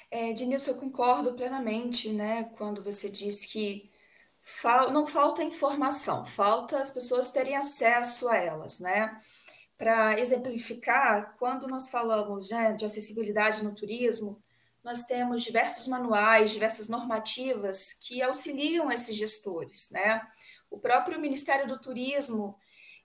é, 0.10 0.34
Denilson, 0.34 0.72
eu 0.72 0.78
concordo 0.78 1.34
plenamente, 1.34 2.12
né, 2.12 2.46
quando 2.58 2.82
você 2.82 3.10
diz 3.10 3.46
que 3.46 3.90
fal 4.42 4.92
não 4.92 5.06
falta 5.06 5.44
informação, 5.44 6.26
falta 6.26 6.80
as 6.80 6.92
pessoas 6.92 7.32
terem 7.32 7.56
acesso 7.56 8.30
a 8.30 8.38
elas, 8.38 8.80
né? 8.80 9.20
Para 9.78 10.20
exemplificar, 10.20 11.36
quando 11.38 11.68
nós 11.68 11.90
falamos 11.90 12.50
né, 12.50 12.74
de 12.74 12.84
acessibilidade 12.84 13.64
no 13.64 13.76
turismo, 13.76 14.42
nós 14.84 15.04
temos 15.04 15.44
diversos 15.44 15.88
manuais, 15.88 16.52
diversas 16.52 16.88
normativas 16.90 17.94
que 17.94 18.22
auxiliam 18.22 18.92
esses 18.92 19.16
gestores, 19.16 19.90
né? 19.92 20.26
O 20.70 20.80
próprio 20.80 21.20
Ministério 21.20 21.68
do 21.68 21.80
Turismo 21.80 22.58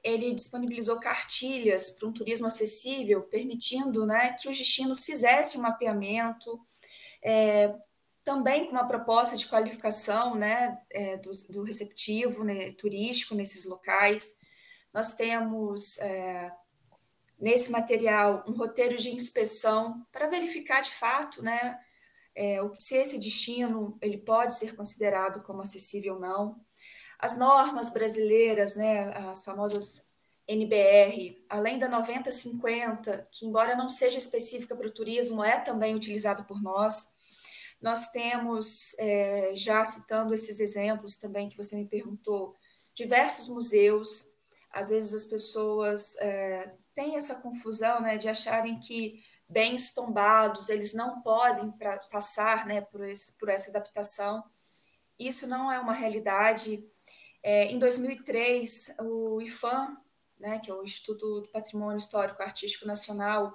ele 0.03 0.35
disponibilizou 0.35 0.99
cartilhas 0.99 1.91
para 1.91 2.09
um 2.09 2.13
turismo 2.13 2.47
acessível, 2.47 3.23
permitindo 3.23 4.05
né, 4.05 4.33
que 4.33 4.49
os 4.49 4.59
destinos 4.59 5.05
fizessem 5.05 5.61
um 5.61 5.63
mapeamento, 5.63 6.61
é, 7.23 7.73
também 8.25 8.67
com 8.67 8.73
uma 8.73 8.87
proposta 8.87 9.37
de 9.37 9.47
qualificação 9.47 10.35
né, 10.35 10.81
é, 10.91 11.17
do, 11.19 11.31
do, 11.51 11.63
receptivo 11.63 12.43
né, 12.43 12.73
turístico 12.73 13.35
nesses 13.35 13.65
locais. 13.65 14.37
Nós 14.93 15.15
temos 15.15 15.99
é, 15.99 16.53
nesse 17.43 17.73
material 17.73 18.45
um 18.47 18.53
roteiro 18.53 18.97
de 18.97 19.11
inspeção 19.11 20.07
para 20.13 20.29
verificar 20.29 20.81
de 20.81 20.93
fato 20.93 21.43
né, 21.43 21.77
é, 22.37 22.59
se 22.77 22.97
esse 22.97 23.19
destino 23.19 23.99
ele 24.01 24.17
pode 24.17 24.55
ser 24.55 24.77
considerado 24.77 25.43
como 25.43 25.61
acessível 25.61 26.15
ou 26.15 26.21
não. 26.21 26.65
As 27.19 27.37
normas 27.37 27.93
brasileiras, 27.93 28.77
né, 28.77 29.13
as 29.29 29.43
famosas 29.43 30.13
NBR, 30.47 31.45
além 31.49 31.81
da 31.81 31.89
9050, 31.89 33.29
que 33.33 33.45
embora 33.45 33.77
não 33.77 33.89
seja 33.89 34.19
específica 34.19 34.77
para 34.77 34.87
o 34.87 34.95
turismo, 34.95 35.43
é 35.43 35.59
também 35.61 35.97
utilizada 35.97 36.45
por 36.45 36.63
nós. 36.63 37.09
Nós 37.81 38.11
temos, 38.13 38.97
é, 39.01 39.53
já 39.57 39.85
citando 39.85 40.33
esses 40.33 40.61
exemplos 40.61 41.17
também 41.17 41.49
que 41.49 41.57
você 41.57 41.75
me 41.75 41.89
perguntou, 41.89 42.55
diversos 42.95 43.49
museus. 43.49 44.31
Às 44.71 44.91
vezes 44.91 45.15
as 45.15 45.27
pessoas 45.27 46.17
é, 46.19 46.75
têm 46.95 47.17
essa 47.17 47.37
confusão 47.37 48.01
né, 48.01 48.17
de 48.17 48.29
acharem 48.29 48.79
que 48.79 49.23
bens 49.49 49.93
tombados 49.93 50.69
eles 50.69 50.95
não 50.95 51.21
podem 51.21 51.71
pra, 51.73 51.99
passar 52.11 52.67
né, 52.67 52.81
por, 52.81 53.05
esse, 53.05 53.37
por 53.39 53.49
essa 53.49 53.71
adaptação. 53.71 54.43
Isso 55.19 55.47
não 55.47 55.71
é 55.71 55.79
uma 55.79 55.95
realidade. 55.95 56.85
É, 57.43 57.67
em 57.67 57.79
2003, 57.79 58.97
o 59.01 59.41
IFAM, 59.43 59.97
né, 60.39 60.59
que 60.59 60.71
é 60.71 60.75
o 60.75 60.83
Instituto 60.83 61.41
do 61.41 61.49
Patrimônio 61.49 61.99
Histórico 61.99 62.43
Artístico 62.43 62.87
Nacional, 62.87 63.55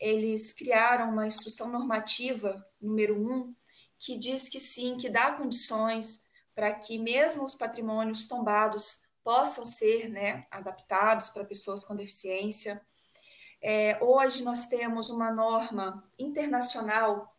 eles 0.00 0.52
criaram 0.52 1.10
uma 1.10 1.26
instrução 1.26 1.68
normativa 1.70 2.64
número 2.80 3.16
1, 3.16 3.54
que 3.98 4.18
diz 4.18 4.48
que 4.48 4.58
sim, 4.58 4.96
que 4.96 5.08
dá 5.08 5.32
condições 5.32 6.24
para 6.54 6.72
que 6.72 6.98
mesmo 6.98 7.44
os 7.44 7.54
patrimônios 7.54 8.26
tombados 8.26 9.03
possam 9.24 9.64
ser 9.64 10.08
né, 10.10 10.46
adaptados 10.50 11.30
para 11.30 11.44
pessoas 11.44 11.84
com 11.84 11.96
deficiência. 11.96 12.80
É, 13.60 13.98
hoje 14.04 14.44
nós 14.44 14.68
temos 14.68 15.08
uma 15.08 15.32
norma 15.32 16.06
internacional 16.18 17.34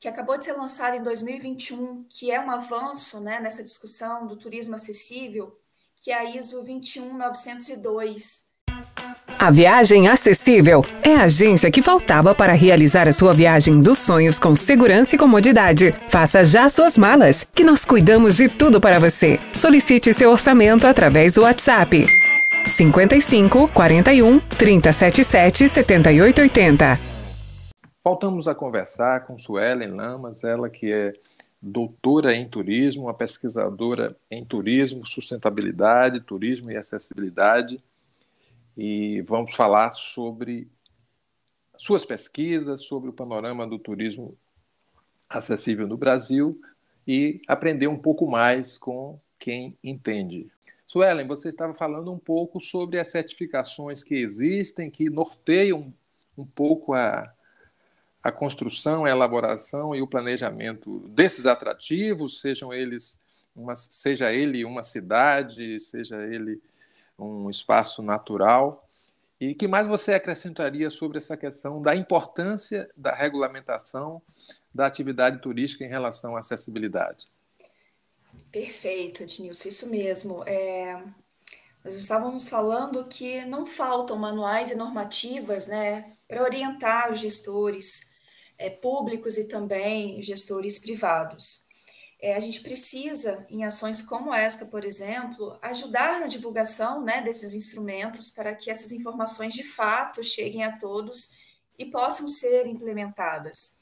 que 0.00 0.08
acabou 0.08 0.36
de 0.36 0.44
ser 0.44 0.54
lançada 0.54 0.96
em 0.96 1.02
2021, 1.02 2.04
que 2.08 2.32
é 2.32 2.40
um 2.40 2.50
avanço 2.50 3.20
né, 3.20 3.38
nessa 3.38 3.62
discussão 3.62 4.26
do 4.26 4.36
turismo 4.36 4.74
acessível, 4.74 5.56
que 6.00 6.10
é 6.10 6.16
a 6.16 6.24
ISO 6.24 6.60
21902. 6.62 8.51
A 9.38 9.50
Viagem 9.50 10.06
Acessível 10.06 10.84
é 11.02 11.16
a 11.16 11.24
agência 11.24 11.70
que 11.70 11.82
faltava 11.82 12.32
para 12.32 12.52
realizar 12.52 13.08
a 13.08 13.12
sua 13.12 13.34
viagem 13.34 13.82
dos 13.82 13.98
sonhos 13.98 14.38
com 14.38 14.54
segurança 14.54 15.16
e 15.16 15.18
comodidade. 15.18 15.92
Faça 16.08 16.44
já 16.44 16.70
suas 16.70 16.96
malas, 16.96 17.44
que 17.52 17.64
nós 17.64 17.84
cuidamos 17.84 18.36
de 18.36 18.48
tudo 18.48 18.80
para 18.80 19.00
você. 19.00 19.40
Solicite 19.52 20.12
seu 20.12 20.30
orçamento 20.30 20.86
através 20.86 21.34
do 21.34 21.42
WhatsApp 21.42 22.06
55 22.68 23.68
41 23.68 24.38
377 24.38 25.68
7880. 25.68 26.98
Voltamos 28.04 28.48
a 28.48 28.54
conversar 28.54 29.26
com 29.26 29.36
Suelen 29.36 29.90
Lamas, 29.90 30.44
ela 30.44 30.68
que 30.68 30.92
é 30.92 31.12
doutora 31.60 32.34
em 32.34 32.48
turismo, 32.48 33.04
uma 33.04 33.14
pesquisadora 33.14 34.16
em 34.30 34.44
turismo, 34.44 35.06
sustentabilidade, 35.06 36.20
turismo 36.20 36.70
e 36.70 36.76
acessibilidade. 36.76 37.82
E 38.76 39.20
vamos 39.22 39.54
falar 39.54 39.90
sobre 39.90 40.68
suas 41.76 42.04
pesquisas, 42.04 42.82
sobre 42.84 43.10
o 43.10 43.12
panorama 43.12 43.66
do 43.66 43.78
turismo 43.78 44.36
acessível 45.28 45.86
no 45.86 45.96
Brasil 45.96 46.60
e 47.06 47.40
aprender 47.48 47.88
um 47.88 47.98
pouco 47.98 48.26
mais 48.26 48.78
com 48.78 49.18
quem 49.38 49.76
entende. 49.82 50.50
Suelen, 50.86 51.26
você 51.26 51.48
estava 51.48 51.72
falando 51.72 52.12
um 52.12 52.18
pouco 52.18 52.60
sobre 52.60 52.98
as 52.98 53.08
certificações 53.08 54.04
que 54.04 54.14
existem, 54.14 54.90
que 54.90 55.08
norteiam 55.08 55.92
um 56.36 56.44
pouco 56.44 56.94
a, 56.94 57.32
a 58.22 58.30
construção, 58.30 59.04
a 59.04 59.10
elaboração 59.10 59.94
e 59.94 60.02
o 60.02 60.06
planejamento 60.06 61.00
desses 61.08 61.46
atrativos, 61.46 62.40
sejam 62.40 62.72
eles 62.72 63.18
uma, 63.56 63.74
seja 63.74 64.32
ele 64.32 64.64
uma 64.64 64.82
cidade, 64.82 65.80
seja 65.80 66.22
ele 66.22 66.60
um 67.22 67.50
espaço 67.50 68.02
natural. 68.02 68.88
E 69.40 69.54
que 69.54 69.66
mais 69.66 69.86
você 69.88 70.14
acrescentaria 70.14 70.88
sobre 70.88 71.18
essa 71.18 71.36
questão 71.36 71.82
da 71.82 71.96
importância 71.96 72.88
da 72.96 73.14
regulamentação 73.14 74.22
da 74.74 74.86
atividade 74.86 75.40
turística 75.40 75.84
em 75.84 75.88
relação 75.88 76.36
à 76.36 76.40
acessibilidade? 76.40 77.28
Perfeito, 78.52 79.22
Ednilson, 79.22 79.68
isso 79.68 79.88
mesmo. 79.88 80.44
É, 80.46 81.02
nós 81.84 81.94
estávamos 81.96 82.48
falando 82.48 83.04
que 83.06 83.44
não 83.44 83.66
faltam 83.66 84.16
manuais 84.16 84.70
e 84.70 84.76
normativas 84.76 85.66
né, 85.66 86.12
para 86.28 86.42
orientar 86.42 87.10
os 87.10 87.18
gestores 87.18 88.12
é, 88.56 88.70
públicos 88.70 89.36
e 89.36 89.48
também 89.48 90.22
gestores 90.22 90.78
privados. 90.78 91.66
É, 92.22 92.36
a 92.36 92.38
gente 92.38 92.60
precisa, 92.60 93.44
em 93.50 93.64
ações 93.64 94.00
como 94.00 94.32
esta, 94.32 94.64
por 94.66 94.84
exemplo, 94.84 95.58
ajudar 95.60 96.20
na 96.20 96.28
divulgação 96.28 97.02
né, 97.02 97.20
desses 97.20 97.52
instrumentos 97.52 98.30
para 98.30 98.54
que 98.54 98.70
essas 98.70 98.92
informações 98.92 99.52
de 99.52 99.64
fato 99.64 100.22
cheguem 100.22 100.62
a 100.62 100.78
todos 100.78 101.36
e 101.76 101.84
possam 101.84 102.28
ser 102.28 102.64
implementadas. 102.68 103.76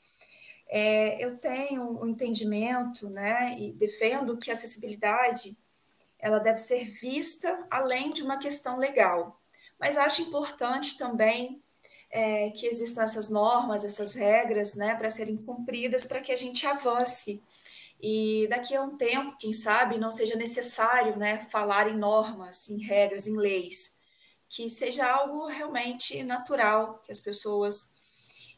É, 0.71 1.23
eu 1.23 1.37
tenho 1.37 1.83
o 1.83 2.05
um 2.05 2.09
entendimento, 2.09 3.11
né, 3.11 3.57
e 3.59 3.75
defendo 3.75 4.39
que 4.39 4.51
a 4.51 4.55
acessibilidade 4.55 5.59
ela 6.19 6.39
deve 6.39 6.59
ser 6.59 6.85
vista 6.85 7.67
além 7.71 8.11
de 8.11 8.23
uma 8.23 8.39
questão 8.39 8.79
legal, 8.79 9.39
mas 9.79 9.99
acho 9.99 10.23
importante 10.23 10.97
também 10.97 11.63
é, 12.11 12.49
que 12.51 12.67
existam 12.67 13.03
essas 13.03 13.29
normas, 13.29 13.85
essas 13.85 14.15
regras, 14.15 14.75
né, 14.75 14.95
para 14.95 15.11
serem 15.11 15.37
cumpridas, 15.37 16.07
para 16.07 16.23
que 16.23 16.33
a 16.33 16.37
gente 16.37 16.67
avance 16.67 17.43
e 18.03 18.47
daqui 18.49 18.75
a 18.75 18.83
um 18.83 18.97
tempo, 18.97 19.37
quem 19.39 19.53
sabe, 19.53 19.99
não 19.99 20.11
seja 20.11 20.37
necessário, 20.37 21.17
né, 21.17 21.41
falar 21.51 21.89
em 21.89 21.97
normas, 21.97 22.69
em 22.69 22.79
regras, 22.79 23.27
em 23.27 23.37
leis, 23.37 23.99
que 24.49 24.69
seja 24.69 25.07
algo 25.07 25.47
realmente 25.47 26.23
natural, 26.23 27.01
que 27.05 27.13
as 27.13 27.21
pessoas 27.21 27.95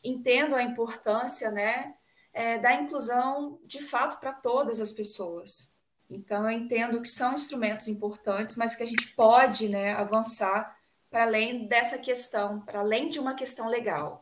entendam 0.02 0.58
a 0.58 0.62
importância, 0.62 1.50
né, 1.50 1.94
é, 2.32 2.58
da 2.58 2.74
inclusão 2.74 3.60
de 3.64 3.82
fato 3.82 4.18
para 4.18 4.32
todas 4.32 4.80
as 4.80 4.92
pessoas. 4.92 5.76
Então, 6.08 6.50
eu 6.50 6.58
entendo 6.58 7.00
que 7.00 7.08
são 7.08 7.34
instrumentos 7.34 7.88
importantes, 7.88 8.56
mas 8.56 8.74
que 8.74 8.82
a 8.82 8.86
gente 8.86 9.08
pode 9.14 9.68
né, 9.68 9.92
avançar 9.92 10.76
para 11.10 11.24
além 11.24 11.66
dessa 11.66 11.98
questão, 11.98 12.60
para 12.60 12.80
além 12.80 13.08
de 13.08 13.18
uma 13.18 13.34
questão 13.34 13.68
legal. 13.68 14.21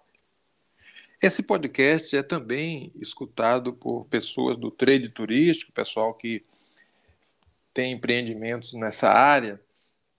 Esse 1.23 1.43
podcast 1.43 2.17
é 2.17 2.23
também 2.23 2.91
escutado 2.95 3.75
por 3.75 4.07
pessoas 4.07 4.57
do 4.57 4.71
trade 4.71 5.11
turístico, 5.11 5.71
pessoal 5.71 6.15
que 6.15 6.43
tem 7.75 7.93
empreendimentos 7.93 8.73
nessa 8.73 9.11
área. 9.11 9.61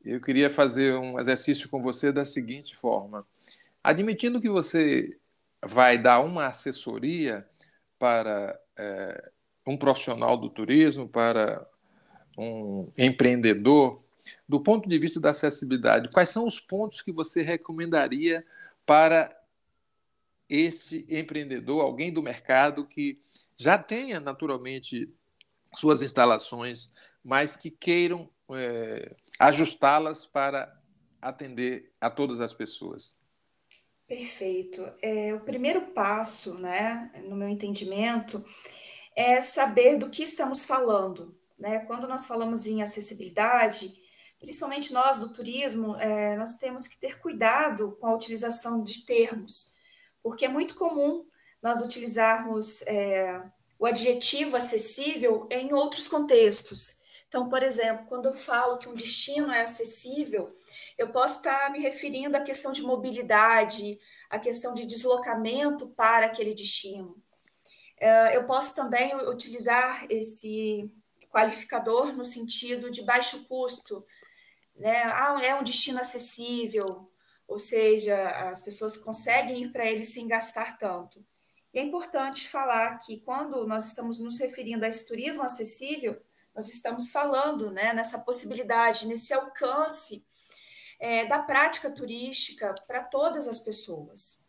Eu 0.05 0.21
queria 0.21 0.47
fazer 0.47 0.93
um 0.93 1.19
exercício 1.19 1.67
com 1.69 1.81
você 1.81 2.11
da 2.11 2.23
seguinte 2.23 2.75
forma: 2.75 3.25
admitindo 3.83 4.39
que 4.39 4.49
você 4.49 5.17
vai 5.65 5.97
dar 5.97 6.19
uma 6.19 6.45
assessoria 6.45 7.47
para 7.97 8.59
é, 8.77 9.31
um 9.65 9.75
profissional 9.75 10.37
do 10.37 10.51
turismo, 10.51 11.09
para 11.09 11.67
um 12.37 12.91
empreendedor, 12.95 14.03
do 14.47 14.59
ponto 14.59 14.87
de 14.87 14.99
vista 14.99 15.19
da 15.19 15.31
acessibilidade, 15.31 16.11
quais 16.11 16.29
são 16.29 16.45
os 16.45 16.59
pontos 16.59 17.01
que 17.01 17.11
você 17.11 17.41
recomendaria 17.41 18.45
para 18.85 19.35
esse 20.51 21.07
empreendedor, 21.09 21.81
alguém 21.81 22.11
do 22.11 22.21
mercado 22.21 22.85
que 22.85 23.21
já 23.55 23.77
tenha 23.77 24.19
naturalmente 24.19 25.09
suas 25.73 26.01
instalações, 26.01 26.91
mas 27.23 27.55
que 27.55 27.71
queiram 27.71 28.29
é, 28.51 29.15
ajustá-las 29.39 30.25
para 30.25 30.77
atender 31.21 31.93
a 32.01 32.09
todas 32.09 32.41
as 32.41 32.53
pessoas? 32.53 33.15
Perfeito. 34.05 34.85
É, 35.01 35.33
o 35.33 35.39
primeiro 35.39 35.93
passo, 35.93 36.55
né, 36.55 37.09
no 37.29 37.35
meu 37.37 37.47
entendimento, 37.47 38.43
é 39.15 39.39
saber 39.39 39.97
do 39.97 40.09
que 40.09 40.23
estamos 40.23 40.65
falando. 40.65 41.33
Né? 41.57 41.79
Quando 41.85 42.09
nós 42.09 42.27
falamos 42.27 42.65
em 42.65 42.81
acessibilidade, 42.81 43.93
principalmente 44.37 44.91
nós 44.91 45.17
do 45.17 45.31
turismo, 45.31 45.95
é, 45.95 46.35
nós 46.35 46.57
temos 46.57 46.87
que 46.87 46.99
ter 46.99 47.21
cuidado 47.21 47.95
com 48.01 48.07
a 48.07 48.15
utilização 48.15 48.83
de 48.83 49.05
termos, 49.05 49.79
porque 50.21 50.45
é 50.45 50.47
muito 50.47 50.75
comum 50.75 51.25
nós 51.61 51.81
utilizarmos 51.81 52.81
é, 52.83 53.41
o 53.77 53.85
adjetivo 53.85 54.55
acessível 54.57 55.47
em 55.49 55.73
outros 55.73 56.07
contextos. 56.07 56.99
Então, 57.27 57.47
por 57.49 57.63
exemplo, 57.63 58.05
quando 58.07 58.27
eu 58.27 58.33
falo 58.33 58.77
que 58.77 58.89
um 58.89 58.93
destino 58.93 59.51
é 59.51 59.61
acessível, 59.61 60.55
eu 60.97 61.09
posso 61.11 61.37
estar 61.37 61.71
me 61.71 61.79
referindo 61.79 62.35
à 62.35 62.41
questão 62.41 62.71
de 62.71 62.81
mobilidade, 62.81 63.99
à 64.29 64.37
questão 64.37 64.73
de 64.73 64.85
deslocamento 64.85 65.87
para 65.89 66.25
aquele 66.25 66.53
destino. 66.53 67.21
É, 67.97 68.35
eu 68.35 68.45
posso 68.45 68.75
também 68.75 69.15
utilizar 69.29 70.05
esse 70.09 70.91
qualificador 71.29 72.11
no 72.13 72.25
sentido 72.25 72.89
de 72.89 73.03
baixo 73.03 73.45
custo, 73.45 74.05
né? 74.75 75.03
Ah, 75.03 75.39
é 75.43 75.55
um 75.55 75.63
destino 75.63 75.99
acessível, 75.99 77.10
ou 77.51 77.59
seja, 77.59 78.29
as 78.49 78.61
pessoas 78.61 78.95
conseguem 78.95 79.63
ir 79.63 79.73
para 79.73 79.85
ele 79.85 80.05
sem 80.05 80.25
gastar 80.25 80.77
tanto. 80.77 81.21
E 81.73 81.79
é 81.79 81.83
importante 81.83 82.47
falar 82.47 82.99
que 82.99 83.19
quando 83.19 83.67
nós 83.67 83.85
estamos 83.85 84.21
nos 84.21 84.39
referindo 84.39 84.85
a 84.85 84.87
esse 84.87 85.05
turismo 85.05 85.43
acessível, 85.43 86.17
nós 86.55 86.69
estamos 86.69 87.11
falando 87.11 87.69
né, 87.69 87.91
nessa 87.91 88.19
possibilidade, 88.19 89.05
nesse 89.05 89.33
alcance 89.33 90.25
é, 90.97 91.25
da 91.25 91.39
prática 91.39 91.91
turística 91.91 92.73
para 92.87 93.03
todas 93.03 93.49
as 93.49 93.59
pessoas. 93.59 94.45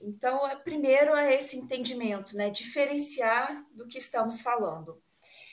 Então, 0.00 0.44
é, 0.44 0.56
primeiro 0.56 1.14
é 1.14 1.36
esse 1.36 1.56
entendimento, 1.56 2.36
né, 2.36 2.50
diferenciar 2.50 3.64
do 3.70 3.86
que 3.86 3.98
estamos 3.98 4.40
falando. 4.40 5.00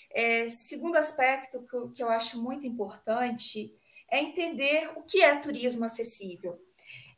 É, 0.09 0.49
segundo 0.49 0.95
aspecto 0.95 1.61
que, 1.67 1.93
que 1.97 2.01
eu 2.01 2.09
acho 2.09 2.41
muito 2.41 2.65
importante 2.65 3.77
é 4.09 4.19
entender 4.19 4.91
o 4.95 5.03
que 5.03 5.21
é 5.21 5.35
turismo 5.35 5.85
acessível. 5.85 6.59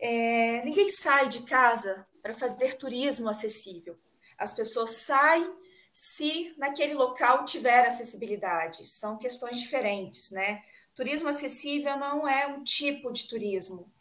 É, 0.02 0.66
ninguém 0.66 0.90
sai 0.90 1.30
de 1.30 1.44
casa 1.44 2.08
para 2.24 2.34
fazer 2.34 2.76
turismo 2.76 3.30
acessível. 3.30 3.98
As 4.36 4.54
pessoas 4.54 4.92
saem 4.92 5.54
se 5.94 6.56
naquele 6.58 6.96
local 6.96 7.46
tiver 7.46 7.86
acessibilidade. 7.86 8.88
São 8.88 9.18
questões 9.18 9.60
diferentes, 9.60 10.32
né? 10.32 10.64
Turismo 10.96 11.30
acessível 11.30 11.98
não 11.98 12.28
é 12.28 12.48
um 12.48 12.64
tipo 12.64 13.12
de 13.12 13.28
turismo. 13.28 13.92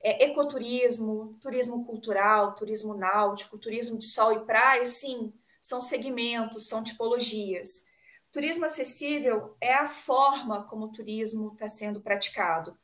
É 0.00 0.24
ecoturismo, 0.24 1.36
turismo 1.40 1.84
cultural, 1.84 2.54
turismo 2.54 2.94
náutico, 2.94 3.58
turismo 3.58 3.98
de 3.98 4.04
sol 4.04 4.32
e 4.32 4.44
praia, 4.44 4.84
sim, 4.84 5.32
são 5.60 5.80
segmentos, 5.80 6.68
são 6.68 6.82
tipologias. 6.82 7.86
Turismo 8.30 8.64
acessível 8.64 9.56
é 9.60 9.74
a 9.74 9.86
forma 9.86 10.64
como 10.64 10.86
o 10.86 10.92
turismo 10.92 11.52
está 11.52 11.68
sendo 11.68 12.00
praticado. 12.00 12.76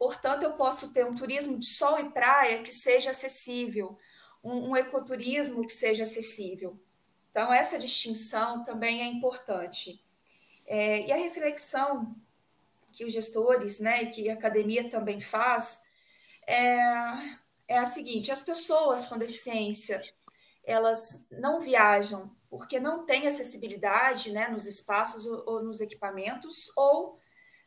Portanto, 0.00 0.44
eu 0.44 0.54
posso 0.54 0.94
ter 0.94 1.04
um 1.04 1.14
turismo 1.14 1.58
de 1.58 1.66
sol 1.66 2.00
e 2.00 2.08
praia 2.10 2.62
que 2.62 2.72
seja 2.72 3.10
acessível, 3.10 3.98
um, 4.42 4.70
um 4.70 4.76
ecoturismo 4.76 5.66
que 5.66 5.74
seja 5.74 6.04
acessível. 6.04 6.80
Então, 7.30 7.52
essa 7.52 7.78
distinção 7.78 8.64
também 8.64 9.02
é 9.02 9.04
importante. 9.04 10.02
É, 10.66 11.06
e 11.06 11.12
a 11.12 11.16
reflexão 11.16 12.16
que 12.90 13.04
os 13.04 13.12
gestores, 13.12 13.78
né, 13.78 14.04
e 14.04 14.06
que 14.06 14.30
a 14.30 14.32
academia 14.32 14.88
também 14.88 15.20
faz, 15.20 15.82
é, 16.46 16.78
é 17.68 17.76
a 17.76 17.84
seguinte: 17.84 18.32
as 18.32 18.40
pessoas 18.40 19.04
com 19.04 19.18
deficiência 19.18 20.02
elas 20.64 21.26
não 21.30 21.60
viajam 21.60 22.34
porque 22.48 22.80
não 22.80 23.04
têm 23.04 23.26
acessibilidade 23.26 24.32
né, 24.32 24.48
nos 24.48 24.64
espaços 24.64 25.26
ou, 25.26 25.44
ou 25.46 25.62
nos 25.62 25.82
equipamentos, 25.82 26.72
ou 26.74 27.18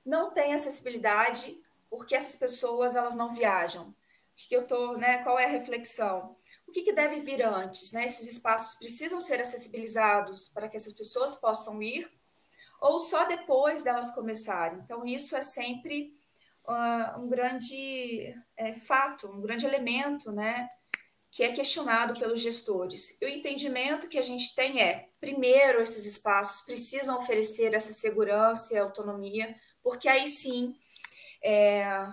não 0.04 0.32
têm 0.32 0.54
acessibilidade 0.54 1.63
porque 1.94 2.16
essas 2.16 2.36
pessoas 2.36 2.96
elas 2.96 3.16
não 3.16 3.36
viajam. 3.36 3.90
O 3.90 3.96
que, 4.36 4.48
que 4.48 4.56
eu 4.56 4.66
tô, 4.66 4.98
né? 4.98 5.20
Qual 5.20 5.38
é 5.38 5.46
a 5.46 5.50
reflexão? 5.50 6.36
O 6.68 6.72
que, 6.72 6.82
que 6.82 6.92
deve 6.92 7.20
vir 7.20 7.44
antes? 7.44 7.92
Né? 7.92 8.06
Esses 8.06 8.28
espaços 8.28 8.80
precisam 8.80 9.22
ser 9.22 9.40
acessibilizados 9.40 10.50
para 10.50 10.68
que 10.68 10.76
essas 10.76 10.94
pessoas 10.94 11.36
possam 11.36 11.84
ir, 11.84 12.12
ou 12.82 12.98
só 12.98 13.26
depois 13.26 13.84
delas 13.84 14.10
começarem? 14.10 14.80
Então, 14.80 15.06
isso 15.06 15.36
é 15.36 15.44
sempre 15.44 16.18
uh, 16.68 17.20
um 17.20 17.30
grande 17.30 18.36
é, 18.58 18.74
fato, 18.74 19.28
um 19.28 19.40
grande 19.40 19.68
elemento, 19.68 20.32
né? 20.32 20.68
Que 21.30 21.44
é 21.44 21.54
questionado 21.54 22.20
pelos 22.20 22.42
gestores. 22.42 23.22
E 23.22 23.26
o 23.26 23.30
entendimento 23.30 24.08
que 24.08 24.18
a 24.18 24.24
gente 24.24 24.56
tem 24.56 24.82
é: 24.82 25.10
primeiro, 25.20 25.80
esses 25.80 26.08
espaços 26.08 26.66
precisam 26.66 27.20
oferecer 27.20 27.76
essa 27.76 27.94
segurança 27.94 28.74
e 28.74 28.80
autonomia, 28.80 29.56
porque 29.84 30.10
aí 30.10 30.28
sim 30.28 30.76
é, 31.44 32.08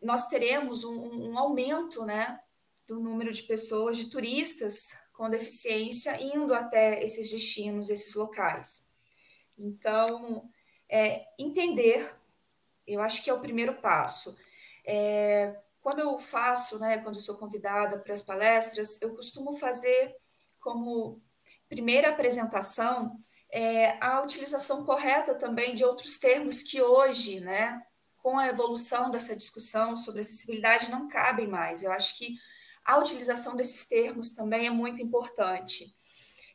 nós 0.00 0.28
teremos 0.28 0.84
um, 0.84 1.30
um 1.30 1.38
aumento, 1.38 2.04
né? 2.04 2.38
do 2.86 3.00
número 3.00 3.32
de 3.32 3.42
pessoas, 3.42 3.96
de 3.96 4.10
turistas 4.10 4.98
com 5.12 5.30
deficiência 5.30 6.20
indo 6.20 6.54
até 6.54 7.02
esses 7.02 7.30
destinos, 7.30 7.88
esses 7.88 8.14
locais. 8.14 8.90
Então, 9.58 10.48
é, 10.88 11.26
entender, 11.38 12.14
eu 12.86 13.00
acho 13.00 13.22
que 13.22 13.30
é 13.30 13.34
o 13.34 13.40
primeiro 13.40 13.80
passo. 13.80 14.36
É, 14.84 15.58
quando 15.80 16.00
eu 16.00 16.18
faço, 16.18 16.78
né, 16.78 16.98
quando 16.98 17.20
sou 17.20 17.38
convidada 17.38 17.98
para 17.98 18.14
as 18.14 18.22
palestras, 18.22 19.00
eu 19.00 19.14
costumo 19.14 19.56
fazer 19.56 20.14
como 20.60 21.20
primeira 21.68 22.10
apresentação 22.10 23.18
é, 23.50 23.96
a 24.04 24.20
utilização 24.22 24.84
correta 24.84 25.34
também 25.34 25.74
de 25.74 25.84
outros 25.84 26.18
termos 26.18 26.62
que 26.62 26.80
hoje, 26.80 27.40
né, 27.40 27.80
com 28.22 28.38
a 28.38 28.46
evolução 28.46 29.10
dessa 29.10 29.34
discussão 29.34 29.96
sobre 29.96 30.20
acessibilidade, 30.20 30.90
não 30.90 31.08
cabem 31.08 31.48
mais. 31.48 31.82
Eu 31.82 31.92
acho 31.92 32.16
que 32.16 32.38
a 32.84 32.96
utilização 32.98 33.56
desses 33.56 33.86
termos 33.86 34.32
também 34.32 34.66
é 34.66 34.70
muito 34.70 35.02
importante. 35.02 35.92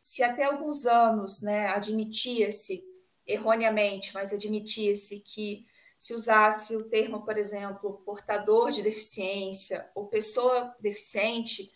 Se 0.01 0.23
até 0.23 0.45
alguns 0.45 0.85
anos 0.85 1.41
né, 1.41 1.67
admitia-se, 1.67 2.83
erroneamente, 3.25 4.13
mas 4.13 4.31
admitia-se 4.31 5.19
que 5.19 5.65
se 5.97 6.13
usasse 6.13 6.75
o 6.75 6.87
termo, 6.87 7.25
por 7.25 7.37
exemplo, 7.37 8.01
portador 8.05 8.71
de 8.71 8.81
deficiência 8.81 9.89
ou 9.93 10.07
pessoa 10.07 10.73
deficiente, 10.79 11.73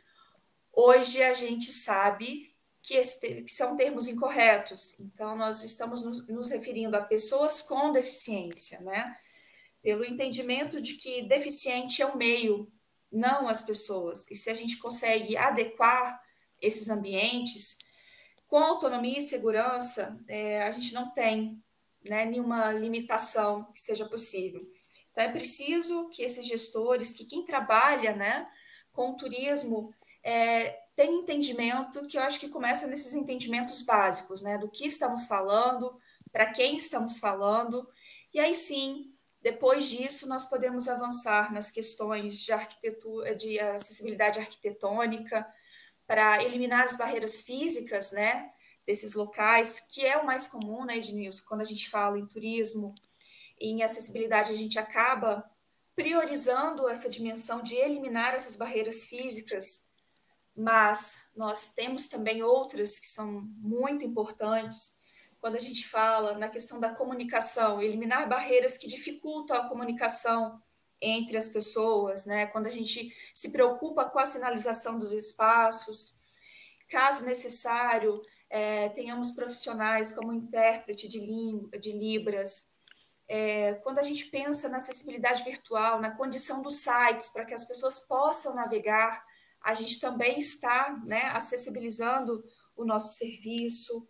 hoje 0.72 1.22
a 1.22 1.34
gente 1.34 1.72
sabe 1.72 2.56
que, 2.82 2.94
esse, 2.94 3.44
que 3.44 3.52
são 3.52 3.76
termos 3.76 4.08
incorretos. 4.08 4.98
Então, 5.00 5.36
nós 5.36 5.64
estamos 5.64 6.06
nos, 6.06 6.28
nos 6.28 6.50
referindo 6.50 6.96
a 6.96 7.02
pessoas 7.02 7.62
com 7.62 7.92
deficiência, 7.92 8.80
né? 8.82 9.18
Pelo 9.82 10.06
entendimento 10.06 10.82
de 10.82 10.96
que 10.96 11.24
deficiente 11.24 12.02
é 12.02 12.06
o 12.06 12.18
meio 12.18 12.72
não 13.12 13.48
as 13.48 13.64
pessoas. 13.64 14.30
E 14.30 14.36
se 14.36 14.50
a 14.50 14.54
gente 14.54 14.78
consegue 14.78 15.36
adequar 15.36 16.22
esses 16.62 16.90
ambientes 16.90 17.78
com 18.48 18.58
autonomia 18.58 19.18
e 19.18 19.22
segurança, 19.22 20.18
é, 20.28 20.62
a 20.64 20.72
gente 20.72 20.94
não 20.94 21.12
tem 21.12 21.62
né, 22.04 22.26
nenhuma 22.26 22.72
limitação 22.72 23.72
que 23.74 23.80
seja 23.80 24.06
possível. 24.06 24.62
Então, 25.10 25.24
é 25.24 25.32
preciso 25.32 26.10
que 26.10 26.24
esses 26.24 26.46
gestores, 26.46 27.14
que 27.14 27.26
quem 27.26 27.44
trabalha 27.44 28.16
né, 28.16 28.48
com 28.92 29.12
o 29.12 29.16
turismo, 29.16 29.94
é, 30.24 30.80
tenha 30.96 31.12
entendimento, 31.12 32.06
que 32.08 32.18
eu 32.18 32.22
acho 32.22 32.40
que 32.40 32.50
começa 32.50 32.88
nesses 32.88 33.14
entendimentos 33.14 33.82
básicos, 33.82 34.42
né, 34.42 34.58
do 34.58 34.70
que 34.70 34.86
estamos 34.86 35.28
falando, 35.28 35.98
para 36.32 36.52
quem 36.52 36.78
estamos 36.78 37.20
falando, 37.20 37.88
e 38.34 38.40
aí 38.40 38.56
sim 38.56 39.11
Depois 39.42 39.88
disso, 39.88 40.28
nós 40.28 40.46
podemos 40.46 40.88
avançar 40.88 41.52
nas 41.52 41.72
questões 41.72 42.40
de 42.40 42.52
arquitetura, 42.52 43.36
de 43.36 43.60
acessibilidade 43.60 44.40
arquitetônica, 44.40 45.48
para 46.06 46.44
eliminar 46.44 46.86
as 46.86 46.98
barreiras 46.98 47.42
físicas, 47.42 48.12
né, 48.12 48.52
desses 48.86 49.14
locais, 49.14 49.80
que 49.80 50.06
é 50.06 50.18
o 50.18 50.26
mais 50.26 50.48
comum, 50.48 50.84
né, 50.86 50.98
Ednilson, 50.98 51.44
quando 51.48 51.62
a 51.62 51.66
gente 51.66 51.90
fala 51.90 52.20
em 52.20 52.28
turismo, 52.28 52.94
em 53.60 53.82
acessibilidade, 53.82 54.52
a 54.52 54.56
gente 54.56 54.78
acaba 54.78 55.50
priorizando 55.96 56.90
essa 56.90 57.10
dimensão 57.10 57.62
de 57.62 57.76
eliminar 57.76 58.34
essas 58.34 58.56
barreiras 58.56 59.06
físicas, 59.06 59.92
mas 60.56 61.22
nós 61.36 61.74
temos 61.74 62.08
também 62.08 62.44
outras 62.44 63.00
que 63.00 63.08
são 63.08 63.42
muito 63.58 64.04
importantes, 64.04 65.01
quando 65.42 65.56
a 65.56 65.60
gente 65.60 65.88
fala 65.88 66.38
na 66.38 66.48
questão 66.48 66.80
da 66.80 66.94
comunicação, 66.94 67.82
eliminar 67.82 68.30
barreiras 68.30 68.78
que 68.78 68.88
dificultam 68.88 69.58
a 69.58 69.68
comunicação 69.68 70.62
entre 71.02 71.36
as 71.36 71.50
pessoas, 71.50 72.28
né? 72.28 72.46
Quando 72.46 72.68
a 72.68 72.72
gente 72.72 73.12
se 73.34 73.52
preocupa 73.52 74.06
com 74.06 74.20
a 74.20 74.26
sinalização 74.26 75.00
dos 75.00 75.12
espaços, 75.12 76.22
caso 76.88 77.26
necessário, 77.26 78.22
é, 78.52 78.90
tenhamos 78.90 79.32
profissionais 79.32 80.14
como 80.14 80.32
intérprete 80.32 81.08
de, 81.08 81.20
língua, 81.20 81.80
de 81.80 81.92
Libras. 81.92 82.70
É, 83.28 83.76
quando 83.76 83.98
a 83.98 84.04
gente 84.04 84.26
pensa 84.26 84.70
na 84.70 84.78
acessibilidade 84.78 85.44
virtual, 85.44 86.00
na 86.00 86.12
condição 86.12 86.62
dos 86.62 86.82
sites 86.82 87.30
para 87.30 87.46
que 87.46 87.54
as 87.54 87.66
pessoas 87.66 88.02
possam 88.02 88.54
navegar, 88.54 89.26
a 89.62 89.74
gente 89.74 90.00
também 90.00 90.38
está 90.38 91.02
né, 91.08 91.30
acessibilizando 91.34 92.44
o 92.76 92.86
nosso 92.86 93.18
serviço. 93.18 94.08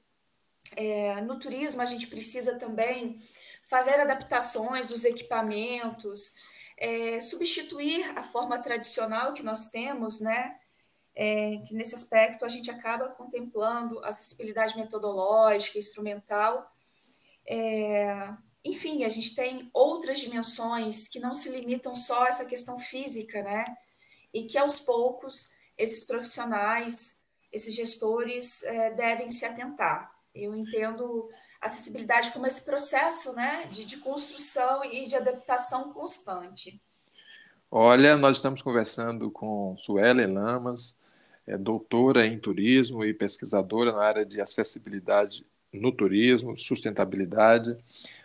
É, 0.75 1.19
no 1.21 1.37
turismo, 1.37 1.81
a 1.81 1.85
gente 1.85 2.07
precisa 2.07 2.57
também 2.57 3.21
fazer 3.69 3.99
adaptações 3.99 4.89
dos 4.89 5.05
equipamentos, 5.05 6.33
é, 6.77 7.19
substituir 7.19 8.03
a 8.17 8.23
forma 8.23 8.59
tradicional 8.59 9.33
que 9.33 9.43
nós 9.43 9.69
temos, 9.69 10.19
né? 10.19 10.57
É, 11.13 11.57
que 11.67 11.73
nesse 11.73 11.93
aspecto 11.93 12.45
a 12.45 12.47
gente 12.47 12.71
acaba 12.71 13.09
contemplando 13.09 14.03
acessibilidade 14.03 14.77
metodológica, 14.77 15.77
instrumental. 15.77 16.71
É, 17.45 18.33
enfim, 18.63 19.03
a 19.03 19.09
gente 19.09 19.35
tem 19.35 19.69
outras 19.73 20.19
dimensões 20.19 21.07
que 21.07 21.19
não 21.19 21.33
se 21.33 21.49
limitam 21.49 21.93
só 21.93 22.23
a 22.23 22.27
essa 22.29 22.45
questão 22.45 22.79
física, 22.79 23.41
né? 23.41 23.65
E 24.33 24.43
que 24.43 24.57
aos 24.57 24.79
poucos 24.79 25.51
esses 25.77 26.03
profissionais, 26.03 27.23
esses 27.51 27.73
gestores 27.73 28.63
é, 28.63 28.91
devem 28.91 29.29
se 29.29 29.45
atentar. 29.45 30.11
Eu 30.33 30.55
entendo 30.55 31.29
acessibilidade 31.59 32.31
como 32.31 32.47
esse 32.47 32.63
processo 32.63 33.33
né, 33.33 33.67
de, 33.71 33.85
de 33.85 33.97
construção 33.97 34.83
e 34.83 35.05
de 35.05 35.15
adaptação 35.15 35.93
constante. 35.93 36.81
Olha, 37.69 38.17
nós 38.17 38.37
estamos 38.37 38.61
conversando 38.61 39.31
com 39.31 39.75
Suelen 39.77 40.33
Lamas, 40.33 40.97
é 41.47 41.57
doutora 41.57 42.25
em 42.25 42.37
turismo 42.37 43.05
e 43.05 43.13
pesquisadora 43.13 43.91
na 43.91 44.03
área 44.03 44.25
de 44.25 44.41
acessibilidade 44.41 45.45
no 45.73 45.91
turismo, 45.91 46.57
sustentabilidade. 46.57 47.77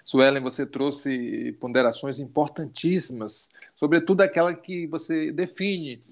Suelen, 0.04 0.42
você 0.42 0.66
trouxe 0.66 1.52
ponderações 1.60 2.18
importantíssimas, 2.18 3.48
sobretudo 3.76 4.22
aquela 4.22 4.52
que 4.52 4.86
você 4.88 5.30
define 5.30 6.02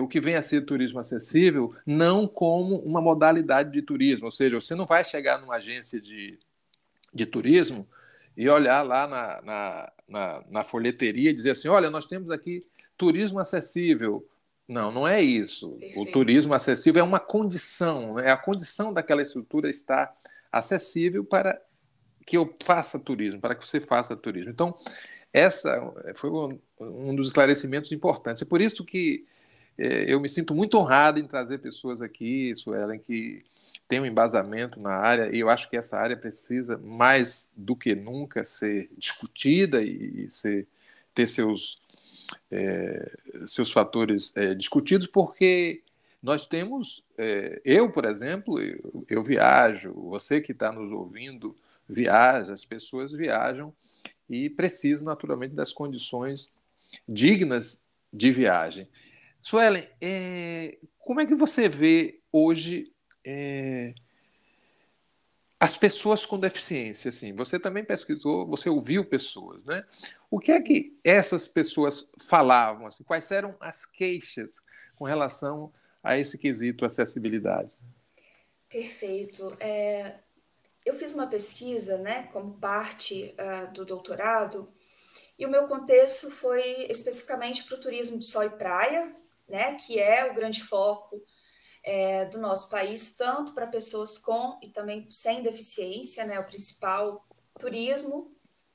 o 0.00 0.08
que 0.08 0.20
vem 0.20 0.36
a 0.36 0.42
ser 0.42 0.62
turismo 0.62 0.98
acessível, 0.98 1.74
não 1.86 2.26
como 2.26 2.76
uma 2.76 3.00
modalidade 3.00 3.70
de 3.72 3.82
turismo, 3.82 4.26
ou 4.26 4.30
seja, 4.30 4.60
você 4.60 4.74
não 4.74 4.86
vai 4.86 5.04
chegar 5.04 5.40
numa 5.40 5.56
agência 5.56 6.00
de 6.00 6.38
de 7.12 7.26
turismo 7.26 7.86
e 8.36 8.48
olhar 8.48 8.82
lá 8.82 9.06
na, 9.06 9.42
na, 9.42 9.92
na, 10.08 10.44
na 10.50 10.64
folheteria 10.64 11.30
e 11.30 11.34
dizer 11.34 11.50
assim: 11.50 11.68
olha, 11.68 11.90
nós 11.90 12.06
temos 12.06 12.30
aqui 12.30 12.66
turismo 12.96 13.38
acessível. 13.38 14.26
Não, 14.66 14.90
não 14.90 15.06
é 15.06 15.20
isso. 15.20 15.72
Perfeito. 15.72 16.00
O 16.00 16.06
turismo 16.06 16.54
acessível 16.54 17.00
é 17.00 17.04
uma 17.04 17.20
condição, 17.20 18.18
é 18.18 18.30
a 18.30 18.36
condição 18.36 18.92
daquela 18.92 19.20
estrutura 19.20 19.68
estar 19.68 20.14
acessível 20.50 21.24
para 21.24 21.60
que 22.24 22.36
eu 22.36 22.54
faça 22.62 22.98
turismo, 22.98 23.40
para 23.40 23.54
que 23.54 23.66
você 23.66 23.80
faça 23.80 24.16
turismo. 24.16 24.50
Então, 24.50 24.74
essa 25.32 25.70
foi 26.14 26.30
um, 26.80 27.14
dos 27.14 27.26
esclarecimentos 27.26 27.90
importantes. 27.90 28.40
É 28.40 28.44
por 28.44 28.62
isso 28.62 28.84
que 28.84 29.26
é, 29.26 29.26
eu 29.78 30.20
me 30.20 30.28
sinto 30.28 30.54
muito 30.54 30.78
honrado 30.78 31.18
em 31.18 31.26
trazer 31.26 31.58
pessoas 31.58 32.02
aqui, 32.02 32.54
Suelen, 32.54 32.98
que 32.98 33.42
tem 33.88 34.00
um 34.00 34.06
embasamento 34.06 34.80
na 34.80 34.92
área, 34.92 35.34
e 35.34 35.40
eu 35.40 35.48
acho 35.48 35.68
que 35.68 35.76
essa 35.76 35.98
área 35.98 36.16
precisa, 36.16 36.78
mais 36.78 37.48
do 37.56 37.76
que 37.76 37.94
nunca, 37.94 38.44
ser 38.44 38.88
discutida 38.96 39.82
e, 39.82 40.28
ser, 40.28 40.66
ter 41.14 41.26
seus, 41.26 41.80
é, 42.50 43.12
seus 43.46 43.70
fatores 43.70 44.32
é, 44.36 44.54
discutidos, 44.54 45.06
porque 45.06 45.82
nós 46.22 46.46
temos, 46.46 47.04
é, 47.18 47.60
eu, 47.64 47.90
por 47.90 48.04
exemplo, 48.04 48.60
eu, 48.60 49.04
eu 49.08 49.22
viajo, 49.22 49.92
você 49.92 50.40
que 50.40 50.52
está 50.52 50.72
nos 50.72 50.92
ouvindo 50.92 51.54
viaja, 51.88 52.52
as 52.52 52.64
pessoas 52.64 53.12
viajam 53.12 53.74
e 54.28 54.48
precisam, 54.48 55.04
naturalmente, 55.04 55.54
das 55.54 55.72
condições 55.72 56.52
dignas 57.08 57.80
de 58.12 58.30
viagem. 58.30 58.88
Suelen, 59.42 59.88
é, 60.00 60.78
como 60.98 61.20
é 61.20 61.26
que 61.26 61.34
você 61.34 61.68
vê 61.68 62.20
hoje 62.32 62.92
é, 63.26 63.94
as 65.62 65.76
pessoas 65.76 66.26
com 66.26 66.38
deficiência, 66.38 67.08
assim, 67.08 67.32
você 67.34 67.58
também 67.58 67.84
pesquisou, 67.84 68.48
você 68.48 68.68
ouviu 68.68 69.04
pessoas, 69.04 69.64
né? 69.64 69.84
O 70.30 70.40
que 70.40 70.50
é 70.50 70.60
que 70.60 70.98
essas 71.04 71.46
pessoas 71.46 72.10
falavam, 72.20 72.86
assim, 72.86 73.04
quais 73.04 73.30
eram 73.30 73.56
as 73.60 73.86
queixas 73.86 74.56
com 74.96 75.04
relação 75.04 75.72
a 76.02 76.18
esse 76.18 76.36
quesito 76.36 76.84
acessibilidade? 76.84 77.76
Perfeito. 78.68 79.56
É, 79.60 80.16
eu 80.84 80.94
fiz 80.94 81.14
uma 81.14 81.26
pesquisa, 81.26 81.98
né, 81.98 82.24
como 82.32 82.58
parte 82.58 83.34
uh, 83.38 83.72
do 83.72 83.84
doutorado, 83.84 84.68
e 85.38 85.46
o 85.46 85.50
meu 85.50 85.68
contexto 85.68 86.30
foi 86.30 86.86
especificamente 86.88 87.62
para 87.64 87.76
o 87.76 87.80
turismo 87.80 88.18
de 88.18 88.24
sol 88.24 88.42
e 88.42 88.50
praia, 88.50 89.14
né, 89.52 89.74
que 89.74 90.00
é 90.00 90.30
o 90.30 90.34
grande 90.34 90.62
foco 90.64 91.22
é, 91.84 92.24
do 92.24 92.40
nosso 92.40 92.70
país, 92.70 93.14
tanto 93.16 93.52
para 93.52 93.66
pessoas 93.66 94.16
com 94.16 94.58
e 94.62 94.70
também 94.70 95.06
sem 95.10 95.42
deficiência, 95.42 96.24
né, 96.24 96.40
o 96.40 96.46
principal 96.46 97.26
turismo 97.58 98.34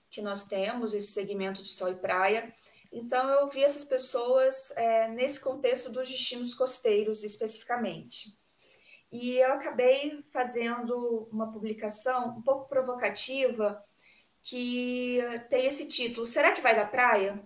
que 0.10 0.22
nós 0.22 0.46
temos, 0.46 0.94
esse 0.94 1.12
segmento 1.12 1.64
de 1.64 1.70
sol 1.70 1.92
e 1.92 1.96
praia. 1.96 2.54
Então, 2.92 3.28
eu 3.30 3.50
vi 3.50 3.64
essas 3.64 3.84
pessoas 3.84 4.72
é, 4.78 5.08
nesse 5.10 5.42
contexto 5.42 5.92
dos 5.92 6.08
destinos 6.08 6.54
costeiros, 6.54 7.24
especificamente. 7.24 8.38
E 9.12 9.38
eu 9.38 9.54
acabei 9.54 10.24
fazendo 10.32 11.28
uma 11.32 11.52
publicação 11.52 12.38
um 12.38 12.42
pouco 12.42 12.70
provocativa 12.70 13.84
que 14.42 15.20
tem 15.50 15.66
esse 15.66 15.88
título: 15.88 16.26
Será 16.26 16.52
que 16.52 16.62
vai 16.62 16.76
da 16.76 16.86
praia? 16.86 17.46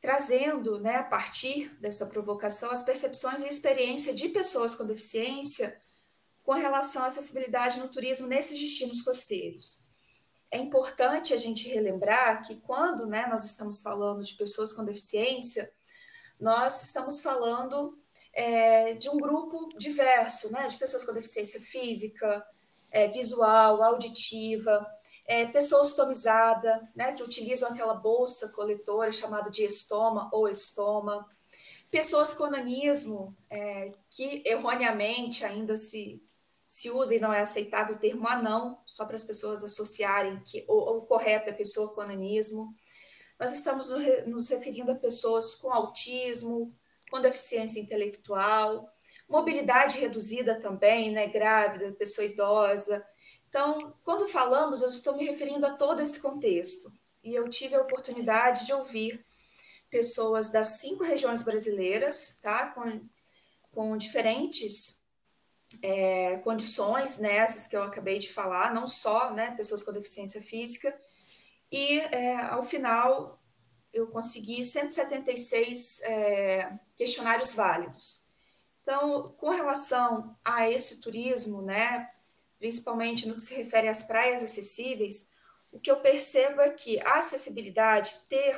Trazendo, 0.00 0.78
né, 0.78 0.96
a 0.96 1.04
partir 1.04 1.74
dessa 1.80 2.06
provocação, 2.06 2.70
as 2.70 2.82
percepções 2.82 3.42
e 3.42 3.48
experiência 3.48 4.14
de 4.14 4.28
pessoas 4.28 4.74
com 4.74 4.84
deficiência 4.84 5.80
com 6.46 6.52
relação 6.52 7.02
à 7.02 7.06
acessibilidade 7.06 7.80
no 7.80 7.88
turismo 7.88 8.28
nesses 8.28 8.58
destinos 8.58 9.02
costeiros. 9.02 9.84
É 10.48 10.58
importante 10.58 11.34
a 11.34 11.36
gente 11.36 11.68
relembrar 11.68 12.46
que 12.46 12.54
quando 12.60 13.04
né, 13.04 13.26
nós 13.26 13.44
estamos 13.44 13.82
falando 13.82 14.22
de 14.22 14.34
pessoas 14.34 14.72
com 14.72 14.84
deficiência, 14.84 15.68
nós 16.38 16.84
estamos 16.84 17.20
falando 17.20 17.98
é, 18.32 18.94
de 18.94 19.10
um 19.10 19.16
grupo 19.16 19.68
diverso, 19.76 20.52
né, 20.52 20.68
de 20.68 20.76
pessoas 20.76 21.04
com 21.04 21.12
deficiência 21.12 21.60
física, 21.60 22.46
é, 22.92 23.08
visual, 23.08 23.82
auditiva, 23.82 24.86
é, 25.26 25.46
pessoa 25.46 25.82
ostomizada, 25.82 26.88
né, 26.94 27.12
que 27.12 27.22
utilizam 27.22 27.70
aquela 27.70 27.94
bolsa 27.94 28.50
coletora 28.50 29.10
chamada 29.10 29.50
de 29.50 29.64
estoma 29.64 30.30
ou 30.32 30.48
estoma, 30.48 31.26
pessoas 31.90 32.34
com 32.34 32.48
nanismo, 32.48 33.36
é, 33.50 33.92
que 34.10 34.42
erroneamente 34.44 35.44
ainda 35.44 35.76
se, 35.76 36.22
se 36.66 36.90
usa 36.90 37.14
e 37.14 37.20
não 37.20 37.32
é 37.32 37.40
aceitável 37.40 37.96
o 37.96 37.98
termo 37.98 38.28
anão, 38.28 38.80
só 38.84 39.04
para 39.04 39.16
as 39.16 39.24
pessoas 39.24 39.64
associarem 39.64 40.40
que 40.40 40.64
o, 40.68 40.98
o 40.98 41.02
correto 41.02 41.50
é 41.50 41.52
pessoa 41.52 41.92
com 41.92 42.04
nanismo. 42.04 42.74
Nós 43.38 43.52
estamos 43.52 43.88
nos 44.26 44.48
referindo 44.48 44.92
a 44.92 44.94
pessoas 44.94 45.54
com 45.54 45.72
autismo, 45.72 46.74
com 47.10 47.20
deficiência 47.20 47.80
intelectual, 47.80 48.90
mobilidade 49.28 49.98
reduzida 49.98 50.58
também, 50.58 51.10
né, 51.10 51.26
grávida, 51.26 51.92
pessoa 51.92 52.24
idosa, 52.24 53.04
então, 53.56 53.94
quando 54.04 54.28
falamos, 54.28 54.82
eu 54.82 54.90
estou 54.90 55.16
me 55.16 55.24
referindo 55.24 55.64
a 55.64 55.72
todo 55.72 56.02
esse 56.02 56.20
contexto. 56.20 56.92
E 57.24 57.34
eu 57.34 57.48
tive 57.48 57.74
a 57.74 57.80
oportunidade 57.80 58.66
de 58.66 58.72
ouvir 58.74 59.24
pessoas 59.88 60.50
das 60.50 60.78
cinco 60.78 61.02
regiões 61.02 61.42
brasileiras, 61.42 62.38
tá? 62.42 62.66
Com, 62.66 63.08
com 63.72 63.96
diferentes 63.96 65.08
é, 65.80 66.36
condições 66.44 67.18
nessas 67.18 67.66
que 67.66 67.74
eu 67.74 67.82
acabei 67.82 68.18
de 68.18 68.30
falar, 68.30 68.74
não 68.74 68.86
só 68.86 69.32
né, 69.32 69.52
pessoas 69.52 69.82
com 69.82 69.90
deficiência 69.90 70.42
física, 70.42 70.94
e 71.72 72.00
é, 72.00 72.36
ao 72.36 72.62
final 72.62 73.42
eu 73.90 74.06
consegui 74.08 74.62
176 74.62 76.02
é, 76.02 76.78
questionários 76.94 77.54
válidos. 77.54 78.26
Então, 78.82 79.34
com 79.38 79.48
relação 79.48 80.36
a 80.44 80.68
esse 80.68 81.00
turismo, 81.00 81.62
né, 81.62 82.10
principalmente 82.58 83.28
no 83.28 83.36
que 83.36 83.42
se 83.42 83.54
refere 83.54 83.88
às 83.88 84.04
praias 84.04 84.42
acessíveis, 84.42 85.30
o 85.70 85.78
que 85.78 85.90
eu 85.90 86.00
percebo 86.00 86.60
é 86.60 86.70
que 86.70 86.98
a 87.00 87.18
acessibilidade, 87.18 88.16
ter 88.28 88.56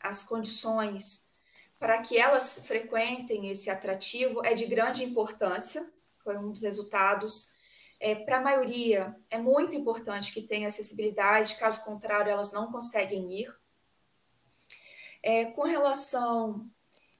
as 0.00 0.24
condições 0.24 1.30
para 1.78 2.00
que 2.00 2.18
elas 2.18 2.64
frequentem 2.66 3.48
esse 3.48 3.68
atrativo 3.68 4.44
é 4.44 4.54
de 4.54 4.66
grande 4.66 5.02
importância, 5.02 5.92
foi 6.22 6.36
um 6.36 6.52
dos 6.52 6.62
resultados. 6.62 7.54
É, 7.98 8.14
para 8.14 8.38
a 8.38 8.40
maioria, 8.40 9.16
é 9.30 9.38
muito 9.38 9.74
importante 9.74 10.32
que 10.32 10.42
tenha 10.42 10.68
acessibilidade, 10.68 11.56
caso 11.56 11.84
contrário, 11.84 12.30
elas 12.30 12.52
não 12.52 12.70
conseguem 12.70 13.40
ir. 13.40 13.56
É, 15.22 15.46
com 15.46 15.62
relação 15.62 16.68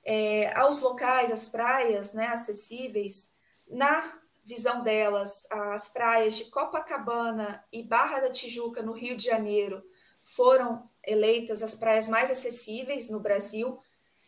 é, 0.05 0.53
aos 0.57 0.81
locais, 0.81 1.31
às 1.31 1.49
praias 1.49 2.15
né, 2.15 2.27
acessíveis, 2.27 3.37
na 3.69 4.22
visão 4.45 4.83
delas, 4.83 5.47
as 5.51 5.89
praias 5.89 6.35
de 6.35 6.47
Copacabana 6.47 7.65
e 7.73 7.83
Barra 7.83 8.21
da 8.21 8.31
Tijuca, 8.31 8.83
no 8.83 8.93
Rio 8.93 9.17
de 9.17 9.25
Janeiro, 9.25 9.83
foram 10.23 10.89
eleitas 11.05 11.63
as 11.63 11.75
praias 11.75 12.09
mais 12.09 12.31
acessíveis 12.31 13.09
no 13.09 13.21
Brasil, 13.21 13.81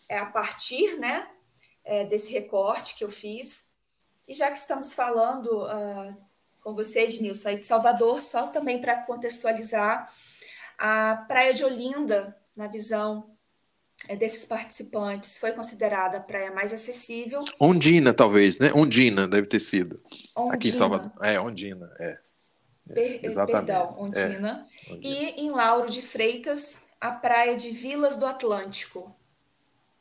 é, 0.08 0.18
a 0.18 0.26
partir 0.26 0.98
né, 0.98 1.28
é, 1.84 2.04
desse 2.04 2.32
recorte 2.32 2.96
que 2.96 3.04
eu 3.04 3.08
fiz. 3.08 3.76
E 4.26 4.34
já 4.34 4.50
que 4.50 4.58
estamos 4.58 4.92
falando 4.92 5.64
uh, 5.64 6.16
com 6.62 6.74
você, 6.74 7.00
Ednilson, 7.00 7.50
aí 7.50 7.58
de 7.58 7.66
Salvador, 7.66 8.20
só 8.20 8.46
também 8.46 8.80
para 8.80 9.02
contextualizar, 9.02 10.12
a 10.78 11.24
Praia 11.28 11.52
de 11.52 11.64
Olinda, 11.64 12.36
na 12.56 12.66
visão 12.66 13.33
desses 14.18 14.44
participantes 14.44 15.38
foi 15.38 15.52
considerada 15.52 16.18
a 16.18 16.20
praia 16.20 16.52
mais 16.52 16.72
acessível. 16.72 17.44
Ondina, 17.58 18.12
talvez, 18.12 18.58
né? 18.58 18.72
Ondina 18.74 19.26
deve 19.26 19.46
ter 19.46 19.60
sido. 19.60 20.00
Ondina. 20.36 20.54
Aqui 20.54 20.68
em 20.68 20.72
Salvador. 20.72 21.12
É, 21.22 21.40
Ondina, 21.40 21.90
é. 21.98 22.18
é 22.90 22.92
per 22.92 23.24
exatamente. 23.24 23.66
Perdão, 23.66 23.90
Ondina. 23.98 24.68
É. 24.86 24.92
Ondina. 24.92 25.00
E 25.02 25.40
em 25.40 25.50
Lauro 25.50 25.90
de 25.90 26.02
Freitas, 26.02 26.82
a 27.00 27.10
praia 27.10 27.56
de 27.56 27.70
Vilas 27.70 28.16
do 28.16 28.26
Atlântico. 28.26 29.14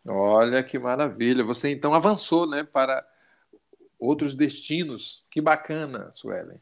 Olha 0.07 0.61
que 0.63 0.77
maravilha. 0.77 1.43
Você 1.43 1.71
então 1.71 1.93
avançou, 1.93 2.47
né, 2.47 2.63
para 2.63 3.05
outros 3.97 4.35
destinos. 4.35 5.25
Que 5.29 5.39
bacana, 5.39 6.11
Suelen. 6.11 6.59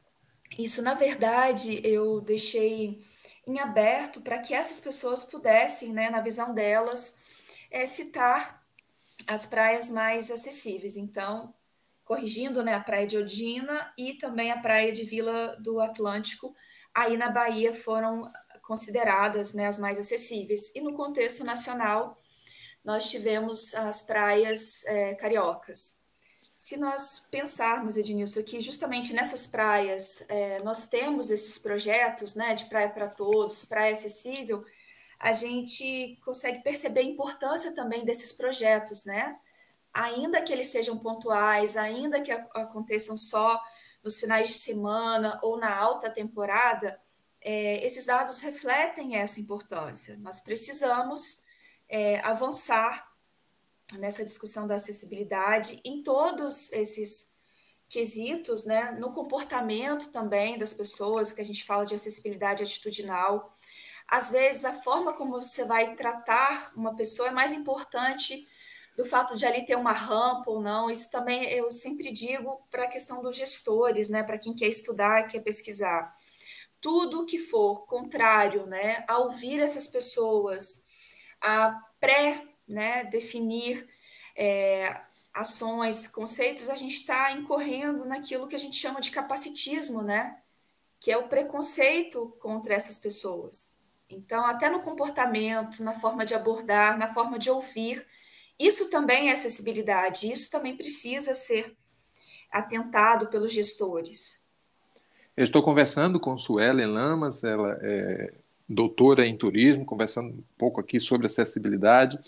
Isso, 0.58 0.82
na 0.82 0.94
verdade, 0.94 1.82
eu 1.84 2.22
deixei 2.22 3.02
em 3.48 3.60
aberto 3.60 4.22
para 4.22 4.38
que 4.38 4.54
essas 4.54 4.80
pessoas 4.80 5.26
pudessem, 5.26 5.92
né, 5.92 6.10
na 6.10 6.22
visão 6.22 6.54
delas, 6.54 7.18
é, 7.72 7.86
citar 7.86 8.62
as 9.26 9.46
praias 9.46 9.90
mais 9.90 10.30
acessíveis. 10.30 10.98
Então, 10.98 11.54
corrigindo, 12.04 12.62
né, 12.64 12.74
a 12.74 12.80
praia 12.80 13.08
de 13.08 13.18
Odina 13.18 13.92
e 13.98 14.16
também 14.16 14.52
a 14.52 14.60
praia 14.60 14.92
de 14.92 15.06
Vila 15.06 15.56
do 15.60 15.80
Atlântico, 15.80 16.54
aí 16.94 17.16
na 17.18 17.30
Bahia 17.30 17.74
foram 17.74 18.32
consideradas 18.62 19.54
né, 19.54 19.68
as 19.68 19.80
mais 19.80 19.98
acessíveis. 19.98 20.76
E 20.76 20.82
no 20.82 20.94
contexto 20.94 21.44
nacional, 21.44 22.22
nós 22.84 23.10
tivemos 23.10 23.74
as 23.76 24.02
praias 24.02 24.84
é, 24.86 25.16
cariocas. 25.16 26.02
Se 26.56 26.78
nós 26.78 27.26
pensarmos, 27.32 27.98
Ednilson, 27.98 28.44
que 28.44 28.62
justamente 28.62 29.14
nessas 29.14 29.48
praias 29.48 30.24
é, 30.30 30.60
nós 30.60 30.88
temos 30.88 31.32
esses 31.32 31.58
projetos 31.58 32.36
né, 32.36 32.54
de 32.54 32.66
praia 32.66 32.90
para 32.90 33.08
todos, 33.08 33.66
praia 33.66 33.94
acessível, 33.94 34.64
a 35.22 35.34
gente 35.34 36.20
consegue 36.26 36.64
perceber 36.64 37.02
a 37.02 37.04
importância 37.04 37.76
também 37.76 38.04
desses 38.04 38.32
projetos, 38.32 39.06
né? 39.06 39.38
Ainda 39.94 40.42
que 40.42 40.52
eles 40.52 40.70
sejam 40.70 40.98
pontuais, 40.98 41.78
ainda 41.78 42.20
que 42.20 42.32
aconteçam 42.32 43.16
só 43.16 43.62
nos 44.04 44.20
finais 44.20 44.48
de 44.48 44.56
semana 44.56 45.40
ou 45.44 45.60
na 45.60 45.78
alta 45.78 46.10
temporada, 46.10 47.00
é, 47.40 47.86
esses 47.86 48.08
dados 48.08 48.40
refletem 48.40 49.16
essa 49.16 49.40
importância. 49.40 50.18
Nós 50.18 50.40
precisamos 50.40 51.46
é, 51.88 52.20
avançar 52.22 53.08
nessa 54.00 54.26
discussão 54.26 54.66
da 54.66 54.76
acessibilidade 54.76 55.80
em 55.86 56.02
todos 56.02 56.72
esses 56.72 57.32
quesitos, 57.88 58.66
né? 58.66 58.92
No 58.94 59.14
comportamento 59.14 60.12
também 60.12 60.58
das 60.58 60.74
pessoas, 60.74 61.32
que 61.32 61.42
a 61.42 61.46
gente 61.46 61.64
fala 61.64 61.86
de 61.86 61.94
acessibilidade 61.94 62.64
atitudinal 62.64 63.52
às 64.12 64.32
vezes 64.32 64.66
a 64.66 64.74
forma 64.74 65.14
como 65.14 65.32
você 65.32 65.64
vai 65.64 65.96
tratar 65.96 66.74
uma 66.76 66.94
pessoa 66.94 67.30
é 67.30 67.32
mais 67.32 67.54
importante 67.54 68.46
do 68.98 69.06
fato 69.06 69.38
de 69.38 69.46
ali 69.46 69.64
ter 69.64 69.78
uma 69.78 69.94
rampa 69.94 70.52
ou 70.52 70.60
não. 70.62 70.92
Isso 70.92 71.10
também 71.10 71.50
eu 71.50 71.72
sempre 71.72 72.12
digo 72.12 72.62
para 72.70 72.84
a 72.84 72.90
questão 72.90 73.22
dos 73.22 73.38
gestores, 73.38 74.10
né, 74.10 74.22
para 74.22 74.38
quem 74.38 74.54
quer 74.54 74.68
estudar, 74.68 75.30
quer 75.30 75.40
pesquisar. 75.40 76.14
Tudo 76.82 77.26
que 77.26 77.40
for 77.40 77.86
contrário, 77.86 78.66
né, 78.66 79.06
a 79.08 79.18
ouvir 79.18 79.62
essas 79.62 79.88
pessoas, 79.88 80.86
a 81.40 81.72
pré, 81.98 82.46
né, 82.68 83.06
definir 83.06 83.88
é, 84.36 85.00
ações, 85.34 86.06
conceitos, 86.06 86.70
a 86.70 86.76
gente 86.76 86.96
está 86.96 87.32
incorrendo 87.32 88.04
naquilo 88.04 88.48
que 88.48 88.56
a 88.58 88.60
gente 88.60 88.76
chama 88.76 89.00
de 89.00 89.10
capacitismo, 89.10 90.02
né, 90.02 90.38
que 91.00 91.10
é 91.10 91.18
o 91.18 91.30
preconceito 91.30 92.36
contra 92.42 92.74
essas 92.74 92.98
pessoas. 92.98 93.80
Então, 94.12 94.46
até 94.46 94.70
no 94.70 94.82
comportamento, 94.82 95.84
na 95.84 95.94
forma 95.94 96.26
de 96.26 96.34
abordar, 96.34 96.98
na 96.98 97.14
forma 97.14 97.40
de 97.40 97.50
ouvir, 97.50 98.06
isso 98.60 98.90
também 98.90 99.30
é 99.30 99.34
acessibilidade, 99.34 100.32
isso 100.32 100.52
também 100.52 100.76
precisa 100.76 101.34
ser 101.34 101.76
atentado 102.52 103.28
pelos 103.28 103.54
gestores. 103.54 104.44
Eu 105.36 105.44
estou 105.44 105.64
conversando 105.64 106.20
com 106.20 106.38
Suelen 106.38 106.88
Lamas, 106.88 107.44
ela 107.44 107.80
é 107.82 108.34
doutora 108.68 109.26
em 109.26 109.38
turismo, 109.38 109.86
conversando 109.86 110.30
um 110.30 110.44
pouco 110.58 110.80
aqui 110.80 111.00
sobre 111.00 111.26
acessibilidade. 111.26 112.20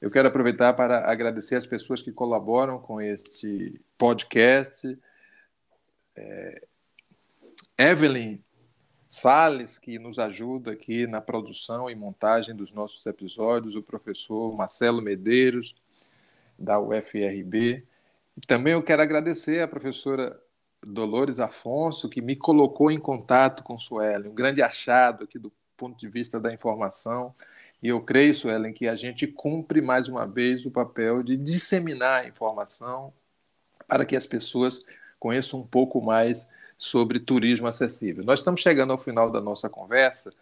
Eu 0.00 0.10
quero 0.10 0.28
aproveitar 0.28 0.72
para 0.74 1.10
agradecer 1.10 1.56
as 1.56 1.66
pessoas 1.66 2.02
que 2.02 2.12
colaboram 2.12 2.78
com 2.78 3.00
este 3.00 3.80
podcast. 3.98 4.98
É, 6.16 6.62
Evelyn 7.76 8.38
Sales, 9.14 9.78
que 9.78 9.96
nos 9.96 10.18
ajuda 10.18 10.72
aqui 10.72 11.06
na 11.06 11.20
produção 11.20 11.88
e 11.88 11.94
montagem 11.94 12.54
dos 12.54 12.72
nossos 12.72 13.06
episódios, 13.06 13.76
o 13.76 13.82
professor 13.82 14.52
Marcelo 14.56 15.00
Medeiros, 15.00 15.76
da 16.58 16.80
UFRB. 16.80 17.84
E 18.36 18.40
também 18.44 18.72
eu 18.72 18.82
quero 18.82 19.02
agradecer 19.02 19.62
a 19.62 19.68
professora 19.68 20.36
Dolores 20.84 21.38
Afonso, 21.38 22.08
que 22.08 22.20
me 22.20 22.34
colocou 22.34 22.90
em 22.90 22.98
contato 22.98 23.62
com 23.62 23.78
Suelen, 23.78 24.30
um 24.32 24.34
grande 24.34 24.60
achado 24.60 25.24
aqui 25.24 25.38
do 25.38 25.52
ponto 25.76 25.96
de 25.96 26.08
vista 26.08 26.40
da 26.40 26.52
informação. 26.52 27.32
E 27.80 27.88
eu 27.88 28.00
creio, 28.00 28.34
Suelen, 28.34 28.72
que 28.72 28.88
a 28.88 28.96
gente 28.96 29.28
cumpre 29.28 29.80
mais 29.80 30.08
uma 30.08 30.26
vez 30.26 30.66
o 30.66 30.72
papel 30.72 31.22
de 31.22 31.36
disseminar 31.36 32.24
a 32.24 32.26
informação 32.26 33.12
para 33.86 34.04
que 34.04 34.16
as 34.16 34.26
pessoas 34.26 34.84
conheçam 35.20 35.60
um 35.60 35.66
pouco 35.66 36.02
mais 36.02 36.48
sobre 36.84 37.18
turismo 37.18 37.66
acessível. 37.66 38.22
Nós 38.24 38.40
estamos 38.40 38.60
chegando 38.60 38.92
ao 38.92 38.98
final 38.98 39.30
da 39.30 39.40
nossa 39.40 39.70
conversa. 39.70 40.32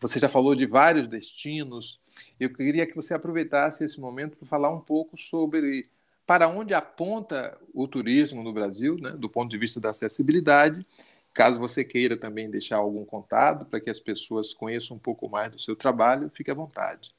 Você 0.00 0.18
já 0.18 0.28
falou 0.28 0.54
de 0.54 0.66
vários 0.66 1.06
destinos. 1.06 2.00
Eu 2.38 2.52
queria 2.52 2.84
que 2.84 2.96
você 2.96 3.14
aproveitasse 3.14 3.84
esse 3.84 4.00
momento 4.00 4.36
para 4.36 4.46
falar 4.48 4.70
um 4.70 4.80
pouco 4.80 5.16
sobre 5.16 5.88
para 6.26 6.48
onde 6.48 6.74
aponta 6.74 7.56
o 7.72 7.86
turismo 7.86 8.42
no 8.42 8.52
Brasil, 8.52 8.96
né, 9.00 9.10
do 9.10 9.28
ponto 9.28 9.50
de 9.50 9.58
vista 9.58 9.78
da 9.78 9.90
acessibilidade. 9.90 10.84
Caso 11.32 11.60
você 11.60 11.84
queira 11.84 12.16
também 12.16 12.50
deixar 12.50 12.78
algum 12.78 13.04
contato 13.04 13.64
para 13.64 13.78
que 13.78 13.90
as 13.90 14.00
pessoas 14.00 14.52
conheçam 14.52 14.96
um 14.96 15.00
pouco 15.00 15.28
mais 15.28 15.52
do 15.52 15.60
seu 15.60 15.76
trabalho, 15.76 16.30
fique 16.34 16.50
à 16.50 16.54
vontade. 16.54 17.14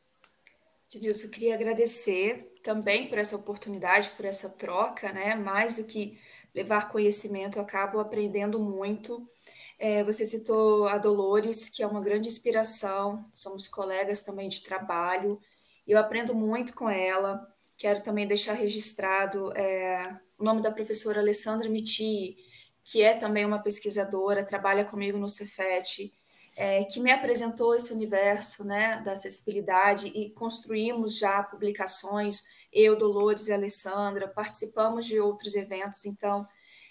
Edilson, 0.94 1.28
queria 1.30 1.56
agradecer 1.56 2.54
também 2.64 3.08
por 3.08 3.18
essa 3.18 3.36
oportunidade, 3.36 4.12
por 4.12 4.26
essa 4.26 4.50
troca, 4.50 5.12
né? 5.12 5.36
Mais 5.36 5.76
do 5.76 5.84
que 5.84 6.18
levar 6.56 6.88
conhecimento, 6.88 7.58
eu 7.58 7.62
acabo 7.62 8.00
aprendendo 8.00 8.60
muito. 8.60 9.30
É, 9.78 10.04
você 10.04 10.24
citou 10.24 10.88
a 10.88 10.98
Dolores, 10.98 11.70
que 11.70 11.84
é 11.84 11.88
uma 11.88 12.00
grande 12.00 12.30
inspiração, 12.30 13.30
somos 13.34 13.68
colegas 13.68 14.24
também 14.24 14.48
de 14.48 14.63
trabalho, 14.63 15.39
e 15.86 15.91
eu 15.91 16.00
aprendo 16.00 16.34
muito 16.34 16.74
com 16.74 16.89
ela. 16.89 17.46
Quero 17.78 18.02
também 18.02 18.26
deixar 18.26 18.54
registrado 18.54 19.52
é, 19.58 20.18
o 20.38 20.44
nome 20.44 20.62
da 20.62 20.72
professora 20.72 21.20
Alessandra 21.20 21.70
Miti, 21.70 22.38
que 22.86 23.02
é 23.02 23.15
também 23.15 23.46
uma 23.46 23.62
pesquisadora, 23.62 24.46
trabalha 24.46 24.86
comigo 24.86 25.18
no 25.18 25.28
Cefet, 25.28 26.13
é, 26.56 26.86
que 26.86 27.02
me 27.02 27.12
apresentou 27.12 27.76
esse 27.76 27.91
universo 27.91 28.63
né, 28.63 29.02
da 29.04 29.12
acessibilidade 29.12 30.08
e 30.08 30.30
construímos 30.30 31.18
já 31.18 31.44
publicações 31.44 32.44
eu, 32.76 32.98
Dolores 32.98 33.48
e 33.48 33.54
Alessandra, 33.54 34.28
participamos 34.28 35.06
de 35.06 35.18
outros 35.18 35.56
eventos, 35.56 36.06
então 36.06 36.46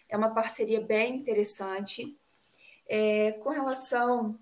é 0.08 0.16
uma 0.16 0.32
parceria 0.32 0.80
bem 0.80 1.16
interessante. 1.16 2.18
É, 2.88 3.32
com 3.32 3.50
relação 3.50 4.38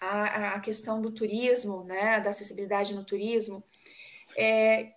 a, 0.00 0.54
a 0.54 0.60
questão 0.60 1.00
do 1.00 1.12
turismo, 1.12 1.84
né, 1.84 2.20
da 2.20 2.30
acessibilidade 2.30 2.94
no 2.94 3.04
turismo, 3.04 3.62
é, 4.34 4.94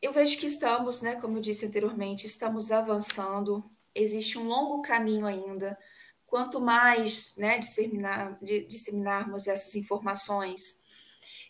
eu 0.00 0.12
vejo 0.12 0.38
que 0.38 0.46
estamos, 0.46 1.00
né, 1.00 1.16
como 1.16 1.38
eu 1.38 1.42
disse 1.42 1.64
anteriormente, 1.64 2.26
estamos 2.26 2.70
avançando, 2.70 3.64
existe 3.94 4.38
um 4.38 4.46
longo 4.46 4.82
caminho 4.82 5.26
ainda. 5.26 5.78
Quanto 6.26 6.60
mais 6.60 7.34
né, 7.38 7.58
disseminar, 7.58 8.38
disseminarmos 8.42 9.46
essas 9.46 9.74
informações, 9.74 10.60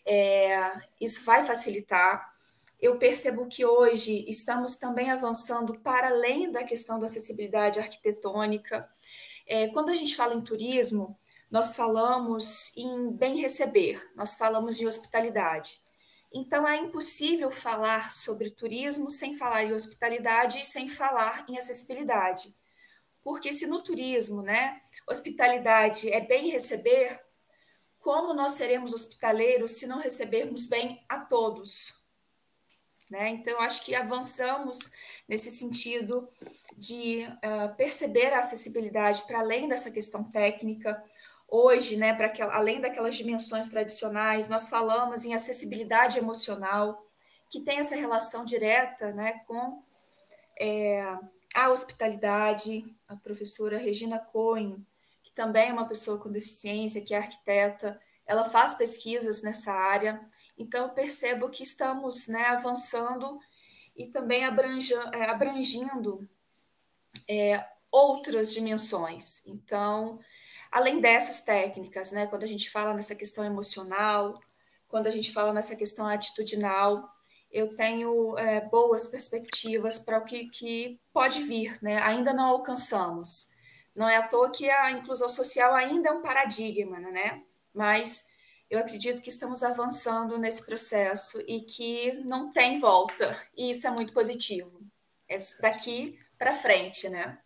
é, 0.05 0.81
isso 1.01 1.25
vai 1.25 1.45
facilitar. 1.45 2.33
Eu 2.79 2.97
percebo 2.97 3.47
que 3.47 3.65
hoje 3.65 4.23
estamos 4.27 4.77
também 4.77 5.11
avançando 5.11 5.77
para 5.81 6.07
além 6.07 6.49
da 6.49 6.63
questão 6.63 6.97
da 6.97 7.07
acessibilidade 7.07 7.77
arquitetônica. 7.77 8.89
É, 9.45 9.67
quando 9.67 9.89
a 9.89 9.95
gente 9.95 10.15
fala 10.15 10.33
em 10.33 10.41
turismo, 10.41 11.19
nós 11.51 11.75
falamos 11.75 12.75
em 12.77 13.11
bem 13.11 13.41
receber, 13.41 14.01
nós 14.15 14.35
falamos 14.35 14.77
de 14.77 14.87
hospitalidade. 14.87 15.77
Então, 16.31 16.65
é 16.65 16.77
impossível 16.77 17.51
falar 17.51 18.11
sobre 18.11 18.51
turismo 18.51 19.09
sem 19.09 19.35
falar 19.35 19.63
em 19.63 19.73
hospitalidade 19.73 20.59
e 20.59 20.63
sem 20.63 20.87
falar 20.87 21.43
em 21.49 21.57
acessibilidade. 21.57 22.55
Porque 23.21 23.51
se 23.51 23.67
no 23.67 23.81
turismo, 23.81 24.41
né, 24.41 24.81
hospitalidade 25.07 26.09
é 26.09 26.21
bem 26.21 26.49
receber, 26.49 27.19
como 27.99 28.33
nós 28.33 28.53
seremos 28.53 28.93
hospitaleiros 28.93 29.73
se 29.73 29.85
não 29.85 29.99
recebermos 29.99 30.67
bem 30.67 31.03
a 31.09 31.19
todos? 31.19 31.98
Né? 33.09 33.29
Então, 33.29 33.59
acho 33.61 33.83
que 33.83 33.95
avançamos 33.95 34.77
nesse 35.27 35.49
sentido 35.49 36.29
de 36.77 37.25
uh, 37.25 37.75
perceber 37.75 38.33
a 38.33 38.39
acessibilidade 38.39 39.23
para 39.25 39.39
além 39.39 39.67
dessa 39.67 39.89
questão 39.89 40.23
técnica, 40.23 41.03
Hoje, 41.51 41.97
né, 41.97 42.13
para 42.13 42.31
além 42.55 42.79
daquelas 42.79 43.15
dimensões 43.15 43.69
tradicionais, 43.69 44.47
nós 44.47 44.69
falamos 44.69 45.25
em 45.25 45.33
acessibilidade 45.33 46.19
emocional, 46.19 47.03
que 47.49 47.61
tem 47.61 47.79
essa 47.79 47.95
relação 47.95 48.45
direta 48.45 49.11
né, 49.13 49.41
com 49.47 49.81
é, 50.59 51.17
a 51.55 51.69
hospitalidade. 51.69 52.95
A 53.07 53.15
professora 53.15 53.79
Regina 53.79 54.19
Cohen, 54.19 54.85
que 55.23 55.33
também 55.33 55.69
é 55.69 55.73
uma 55.73 55.87
pessoa 55.87 56.19
com 56.19 56.31
deficiência, 56.31 57.03
que 57.03 57.15
é 57.15 57.17
arquiteta, 57.17 57.99
ela 58.27 58.47
faz 58.47 58.75
pesquisas 58.75 59.41
nessa 59.41 59.73
área. 59.73 60.21
Então, 60.59 60.93
percebo 60.93 61.49
que 61.49 61.63
estamos 61.63 62.27
né, 62.27 62.43
avançando 62.43 63.39
e 63.95 64.05
também 64.07 64.43
é, 64.43 65.25
abrangindo 65.25 66.29
é, 67.27 67.65
outras 67.89 68.53
dimensões. 68.53 69.43
Então, 69.47 70.19
Além 70.71 70.99
dessas 70.99 71.41
técnicas, 71.41 72.11
né, 72.11 72.27
quando 72.27 72.43
a 72.43 72.47
gente 72.47 72.69
fala 72.69 72.93
nessa 72.93 73.15
questão 73.15 73.43
emocional, 73.43 74.39
quando 74.87 75.07
a 75.07 75.09
gente 75.09 75.31
fala 75.31 75.51
nessa 75.51 75.75
questão 75.75 76.07
atitudinal, 76.07 77.09
eu 77.51 77.75
tenho 77.75 78.37
é, 78.37 78.61
boas 78.61 79.07
perspectivas 79.07 79.97
para 79.97 80.19
o 80.19 80.25
que, 80.25 80.47
que 80.49 80.99
pode 81.11 81.41
vir, 81.41 81.81
né? 81.81 81.97
Ainda 82.03 82.31
não 82.31 82.45
alcançamos. 82.45 83.49
Não 83.95 84.07
é 84.07 84.17
à 84.17 84.27
toa 84.27 84.51
que 84.51 84.69
a 84.69 84.91
inclusão 84.91 85.27
social 85.27 85.73
ainda 85.73 86.09
é 86.09 86.11
um 86.11 86.21
paradigma, 86.21 86.99
né? 86.99 87.41
Mas 87.73 88.28
eu 88.69 88.79
acredito 88.79 89.21
que 89.21 89.29
estamos 89.29 89.63
avançando 89.63 90.37
nesse 90.37 90.63
processo 90.65 91.41
e 91.47 91.61
que 91.61 92.13
não 92.23 92.51
tem 92.51 92.79
volta. 92.79 93.35
E 93.57 93.71
isso 93.71 93.87
é 93.87 93.91
muito 93.91 94.13
positivo. 94.13 94.81
É 95.27 95.37
daqui 95.61 96.19
para 96.37 96.55
frente, 96.55 97.09
né? 97.09 97.39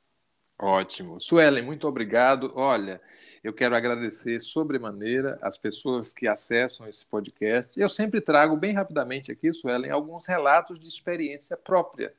Ótimo. 0.59 1.19
Suelen, 1.19 1.63
muito 1.63 1.87
obrigado. 1.87 2.51
Olha, 2.55 3.01
eu 3.43 3.53
quero 3.53 3.75
agradecer 3.75 4.39
sobremaneira 4.39 5.39
as 5.41 5.57
pessoas 5.57 6.13
que 6.13 6.27
acessam 6.27 6.87
esse 6.87 7.05
podcast. 7.05 7.79
Eu 7.79 7.89
sempre 7.89 8.21
trago 8.21 8.55
bem 8.55 8.73
rapidamente 8.73 9.31
aqui, 9.31 9.51
Suelen, 9.53 9.91
alguns 9.91 10.27
relatos 10.27 10.79
de 10.79 10.87
experiência 10.87 11.57
própria. 11.57 12.13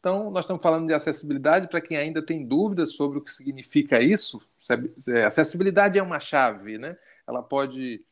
Então, 0.00 0.30
nós 0.30 0.44
estamos 0.44 0.62
falando 0.62 0.86
de 0.86 0.94
acessibilidade 0.94 1.68
para 1.68 1.80
quem 1.80 1.96
ainda 1.96 2.22
tem 2.22 2.44
dúvidas 2.44 2.92
sobre 2.92 3.18
o 3.18 3.20
que 3.20 3.32
significa 3.32 4.00
isso. 4.00 4.40
É, 5.08 5.24
acessibilidade 5.24 5.98
é 5.98 6.02
uma 6.02 6.20
chave, 6.20 6.78
né? 6.78 6.96
Ela 7.26 7.42
pode 7.42 8.04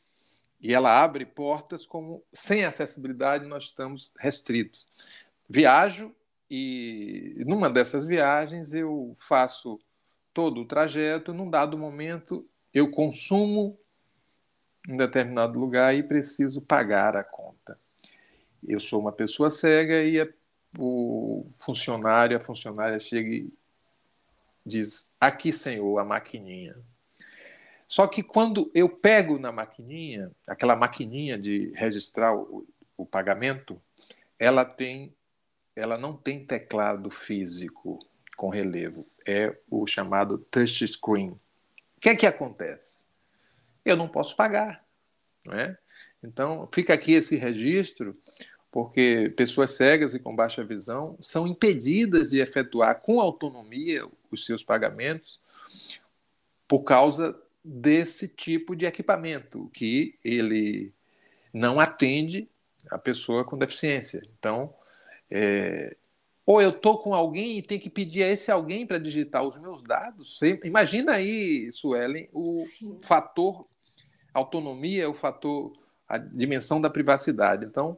e 0.60 0.72
ela 0.72 1.02
abre 1.02 1.26
portas 1.26 1.84
como 1.84 2.22
sem 2.32 2.64
acessibilidade 2.64 3.46
nós 3.46 3.64
estamos 3.64 4.12
restritos. 4.18 4.88
Viajo 5.48 6.14
e 6.50 7.42
numa 7.46 7.68
dessas 7.68 8.04
viagens 8.04 8.72
eu 8.72 9.14
faço 9.18 9.78
todo 10.32 10.62
o 10.62 10.66
trajeto, 10.66 11.32
num 11.32 11.50
dado 11.50 11.78
momento 11.78 12.46
eu 12.72 12.90
consumo 12.90 13.78
em 14.88 14.96
determinado 14.96 15.58
lugar 15.58 15.94
e 15.94 16.02
preciso 16.02 16.60
pagar 16.60 17.16
a 17.16 17.24
conta. 17.24 17.78
Eu 18.66 18.80
sou 18.80 19.00
uma 19.00 19.12
pessoa 19.12 19.50
cega 19.50 20.02
e 20.02 20.20
o 20.78 21.46
funcionário, 21.58 22.36
a 22.36 22.40
funcionária 22.40 22.98
chega 22.98 23.28
e 23.28 23.52
diz: 24.64 25.14
Aqui, 25.20 25.52
senhor, 25.52 25.98
a 25.98 26.04
maquininha. 26.04 26.76
Só 27.86 28.06
que 28.06 28.22
quando 28.22 28.70
eu 28.74 28.88
pego 28.88 29.38
na 29.38 29.52
maquininha, 29.52 30.30
aquela 30.46 30.74
maquininha 30.74 31.38
de 31.38 31.72
registrar 31.74 32.34
o, 32.34 32.66
o 32.96 33.06
pagamento, 33.06 33.80
ela 34.38 34.64
tem 34.64 35.14
ela 35.76 35.98
não 35.98 36.16
tem 36.16 36.44
teclado 36.44 37.10
físico 37.10 37.98
com 38.36 38.48
relevo, 38.48 39.06
é 39.26 39.56
o 39.68 39.86
chamado 39.86 40.38
touch 40.50 40.86
screen. 40.86 41.30
O 41.30 42.00
que 42.00 42.08
é 42.10 42.16
que 42.16 42.26
acontece? 42.26 43.06
Eu 43.84 43.96
não 43.96 44.08
posso 44.08 44.36
pagar, 44.36 44.84
não 45.44 45.54
é? 45.54 45.76
Então, 46.22 46.68
fica 46.72 46.94
aqui 46.94 47.12
esse 47.12 47.36
registro, 47.36 48.16
porque 48.70 49.32
pessoas 49.36 49.72
cegas 49.72 50.14
e 50.14 50.18
com 50.18 50.34
baixa 50.34 50.64
visão 50.64 51.16
são 51.20 51.46
impedidas 51.46 52.30
de 52.30 52.40
efetuar 52.40 53.00
com 53.00 53.20
autonomia 53.20 54.06
os 54.30 54.44
seus 54.44 54.62
pagamentos 54.62 55.40
por 56.66 56.82
causa 56.82 57.40
desse 57.64 58.28
tipo 58.28 58.76
de 58.76 58.84
equipamento 58.84 59.70
que 59.72 60.18
ele 60.22 60.92
não 61.52 61.80
atende 61.80 62.48
a 62.90 62.98
pessoa 62.98 63.44
com 63.44 63.56
deficiência. 63.56 64.22
Então, 64.38 64.74
é, 65.30 65.96
ou 66.44 66.60
eu 66.60 66.70
estou 66.70 66.98
com 66.98 67.14
alguém 67.14 67.58
e 67.58 67.62
tenho 67.62 67.80
que 67.80 67.88
pedir 67.88 68.22
a 68.22 68.28
esse 68.28 68.50
alguém 68.50 68.86
para 68.86 68.98
digitar 68.98 69.42
os 69.42 69.58
meus 69.58 69.82
dados. 69.82 70.38
Você, 70.38 70.60
imagina 70.64 71.12
aí, 71.12 71.72
Suelen, 71.72 72.28
o 72.32 72.56
Sim. 72.58 73.00
fator 73.02 73.66
autonomia, 74.34 75.08
o 75.08 75.14
fator, 75.14 75.72
a 76.08 76.18
dimensão 76.18 76.80
da 76.80 76.90
privacidade. 76.90 77.64
Então, 77.64 77.96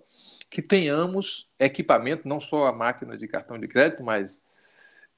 que 0.50 0.60
tenhamos 0.60 1.50
equipamento, 1.58 2.28
não 2.28 2.38
só 2.38 2.66
a 2.66 2.72
máquina 2.72 3.16
de 3.16 3.26
cartão 3.26 3.58
de 3.58 3.66
crédito, 3.66 4.04
mas 4.04 4.44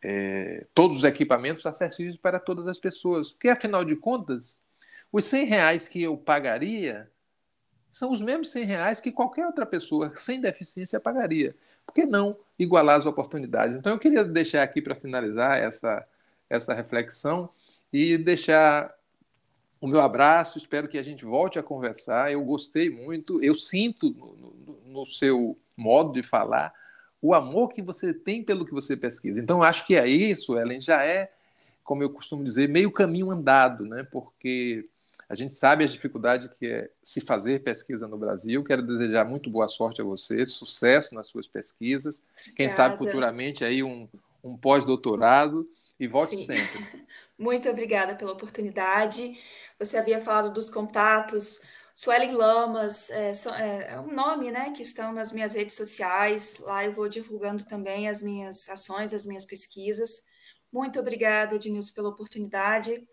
é, 0.02 0.66
todos 0.74 0.98
os 0.98 1.04
equipamentos 1.04 1.66
acessíveis 1.66 2.16
para 2.16 2.38
todas 2.38 2.66
as 2.66 2.78
pessoas. 2.78 3.32
Porque, 3.32 3.48
afinal 3.48 3.84
de 3.84 3.96
contas, 3.96 4.58
os 5.12 5.24
100 5.24 5.44
reais 5.46 5.88
que 5.88 6.02
eu 6.02 6.16
pagaria 6.16 7.11
são 7.90 8.11
os 8.12 8.20
mesmos 8.20 8.50
100 8.50 8.64
reais 8.64 9.00
que 9.00 9.11
qualquer 9.11 9.46
outra 9.46 9.66
pessoa 9.66 10.12
sem 10.14 10.40
deficiência 10.40 11.00
pagaria. 11.00 11.54
Por 11.87 11.94
que 11.94 12.04
não 12.04 12.37
igualar 12.58 12.96
as 12.96 13.06
oportunidades? 13.06 13.76
Então, 13.76 13.92
eu 13.92 13.98
queria 13.98 14.24
deixar 14.24 14.62
aqui 14.62 14.82
para 14.82 14.94
finalizar 14.94 15.58
essa, 15.58 16.06
essa 16.48 16.74
reflexão 16.74 17.48
e 17.92 18.18
deixar 18.18 18.94
o 19.80 19.87
meu 19.87 20.00
abraço. 20.00 20.58
Espero 20.58 20.87
que 20.87 20.98
a 20.98 21.02
gente 21.02 21.24
volte 21.24 21.58
a 21.58 21.62
conversar. 21.62 22.30
Eu 22.30 22.44
gostei 22.44 22.90
muito, 22.90 23.42
eu 23.42 23.54
sinto 23.54 24.11
no, 24.11 24.34
no, 24.37 24.80
no 24.84 25.06
seu 25.06 25.58
modo 25.76 26.12
de 26.12 26.22
falar 26.22 26.72
o 27.20 27.35
amor 27.35 27.68
que 27.68 27.83
você 27.83 28.14
tem 28.14 28.42
pelo 28.42 28.64
que 28.64 28.72
você 28.72 28.96
pesquisa. 28.96 29.40
Então, 29.40 29.62
acho 29.62 29.87
que 29.87 29.96
é 29.96 30.07
isso, 30.07 30.59
Ellen, 30.59 30.81
já 30.81 31.04
é, 31.04 31.31
como 31.83 32.02
eu 32.02 32.11
costumo 32.11 32.44
dizer, 32.44 32.68
meio 32.68 32.92
caminho 32.92 33.31
andado, 33.31 33.85
né? 33.85 34.07
porque 34.11 34.88
a 35.28 35.35
gente 35.35 35.52
sabe 35.52 35.85
as 35.85 35.92
dificuldades 35.92 36.48
que 36.48 36.66
é 36.66 36.90
se 37.02 37.21
fazer 37.21 37.62
pesquisa 37.62 38.08
no 38.08 38.16
Brasil. 38.16 38.64
Quero 38.64 38.83
desejar 38.83 39.27
muito 39.27 39.50
boa 39.50 39.69
sorte 39.69 40.00
a 40.00 40.04
você, 40.04 40.46
sucesso 40.46 41.14
nas 41.14 41.27
suas 41.27 41.46
pesquisas. 41.46 42.23
Quem 42.56 42.66
Obrigada. 42.66 42.75
sabe 42.75 42.96
futuramente 42.96 43.64
aí 43.64 43.83
um, 43.83 44.08
um 44.42 44.56
pós-doutorado 44.56 45.69
e 46.00 46.06
volte 46.06 46.37
Sim. 46.37 46.46
sempre. 46.46 47.06
Muito 47.38 47.69
obrigada 47.69 48.14
pela 48.14 48.33
oportunidade. 48.33 49.38
Você 49.79 49.96
havia 49.96 50.21
falado 50.21 50.52
dos 50.52 50.71
contatos. 50.71 51.60
Suelen 51.99 52.31
Lamas 52.31 53.11
é, 53.11 53.33
é, 53.57 53.92
é 53.94 54.01
um 54.01 54.15
nome 54.15 54.53
né, 54.53 54.71
que 54.71 54.83
estão 54.83 55.13
nas 55.13 55.33
minhas 55.33 55.57
redes 55.57 55.75
sociais. 55.75 56.57
Lá 56.61 56.85
eu 56.85 56.92
vou 56.92 57.09
divulgando 57.09 57.65
também 57.65 58.09
as 58.09 58.23
minhas 58.23 58.69
ações, 58.69 59.13
as 59.13 59.27
minhas 59.27 59.44
pesquisas. 59.44 60.23
Muito 60.73 61.01
obrigada, 61.01 61.57
Edmilson, 61.57 61.92
pela 61.92 62.11
oportunidade. 62.11 63.05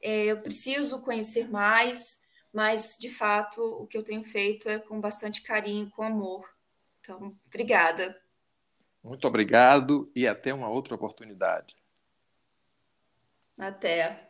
É, 0.00 0.24
eu 0.24 0.40
preciso 0.40 1.02
conhecer 1.02 1.50
mais, 1.50 2.22
mas 2.50 2.96
de 2.98 3.10
fato 3.10 3.60
o 3.60 3.86
que 3.86 3.98
eu 3.98 4.02
tenho 4.02 4.24
feito 4.24 4.70
é 4.70 4.78
com 4.78 4.98
bastante 4.98 5.42
carinho, 5.42 5.90
com 5.90 6.02
amor. 6.02 6.48
Então, 7.00 7.36
obrigada. 7.46 8.18
Muito 9.04 9.28
obrigado 9.28 10.10
e 10.16 10.26
até 10.26 10.54
uma 10.54 10.70
outra 10.70 10.94
oportunidade. 10.94 11.76
Até. 13.58 14.29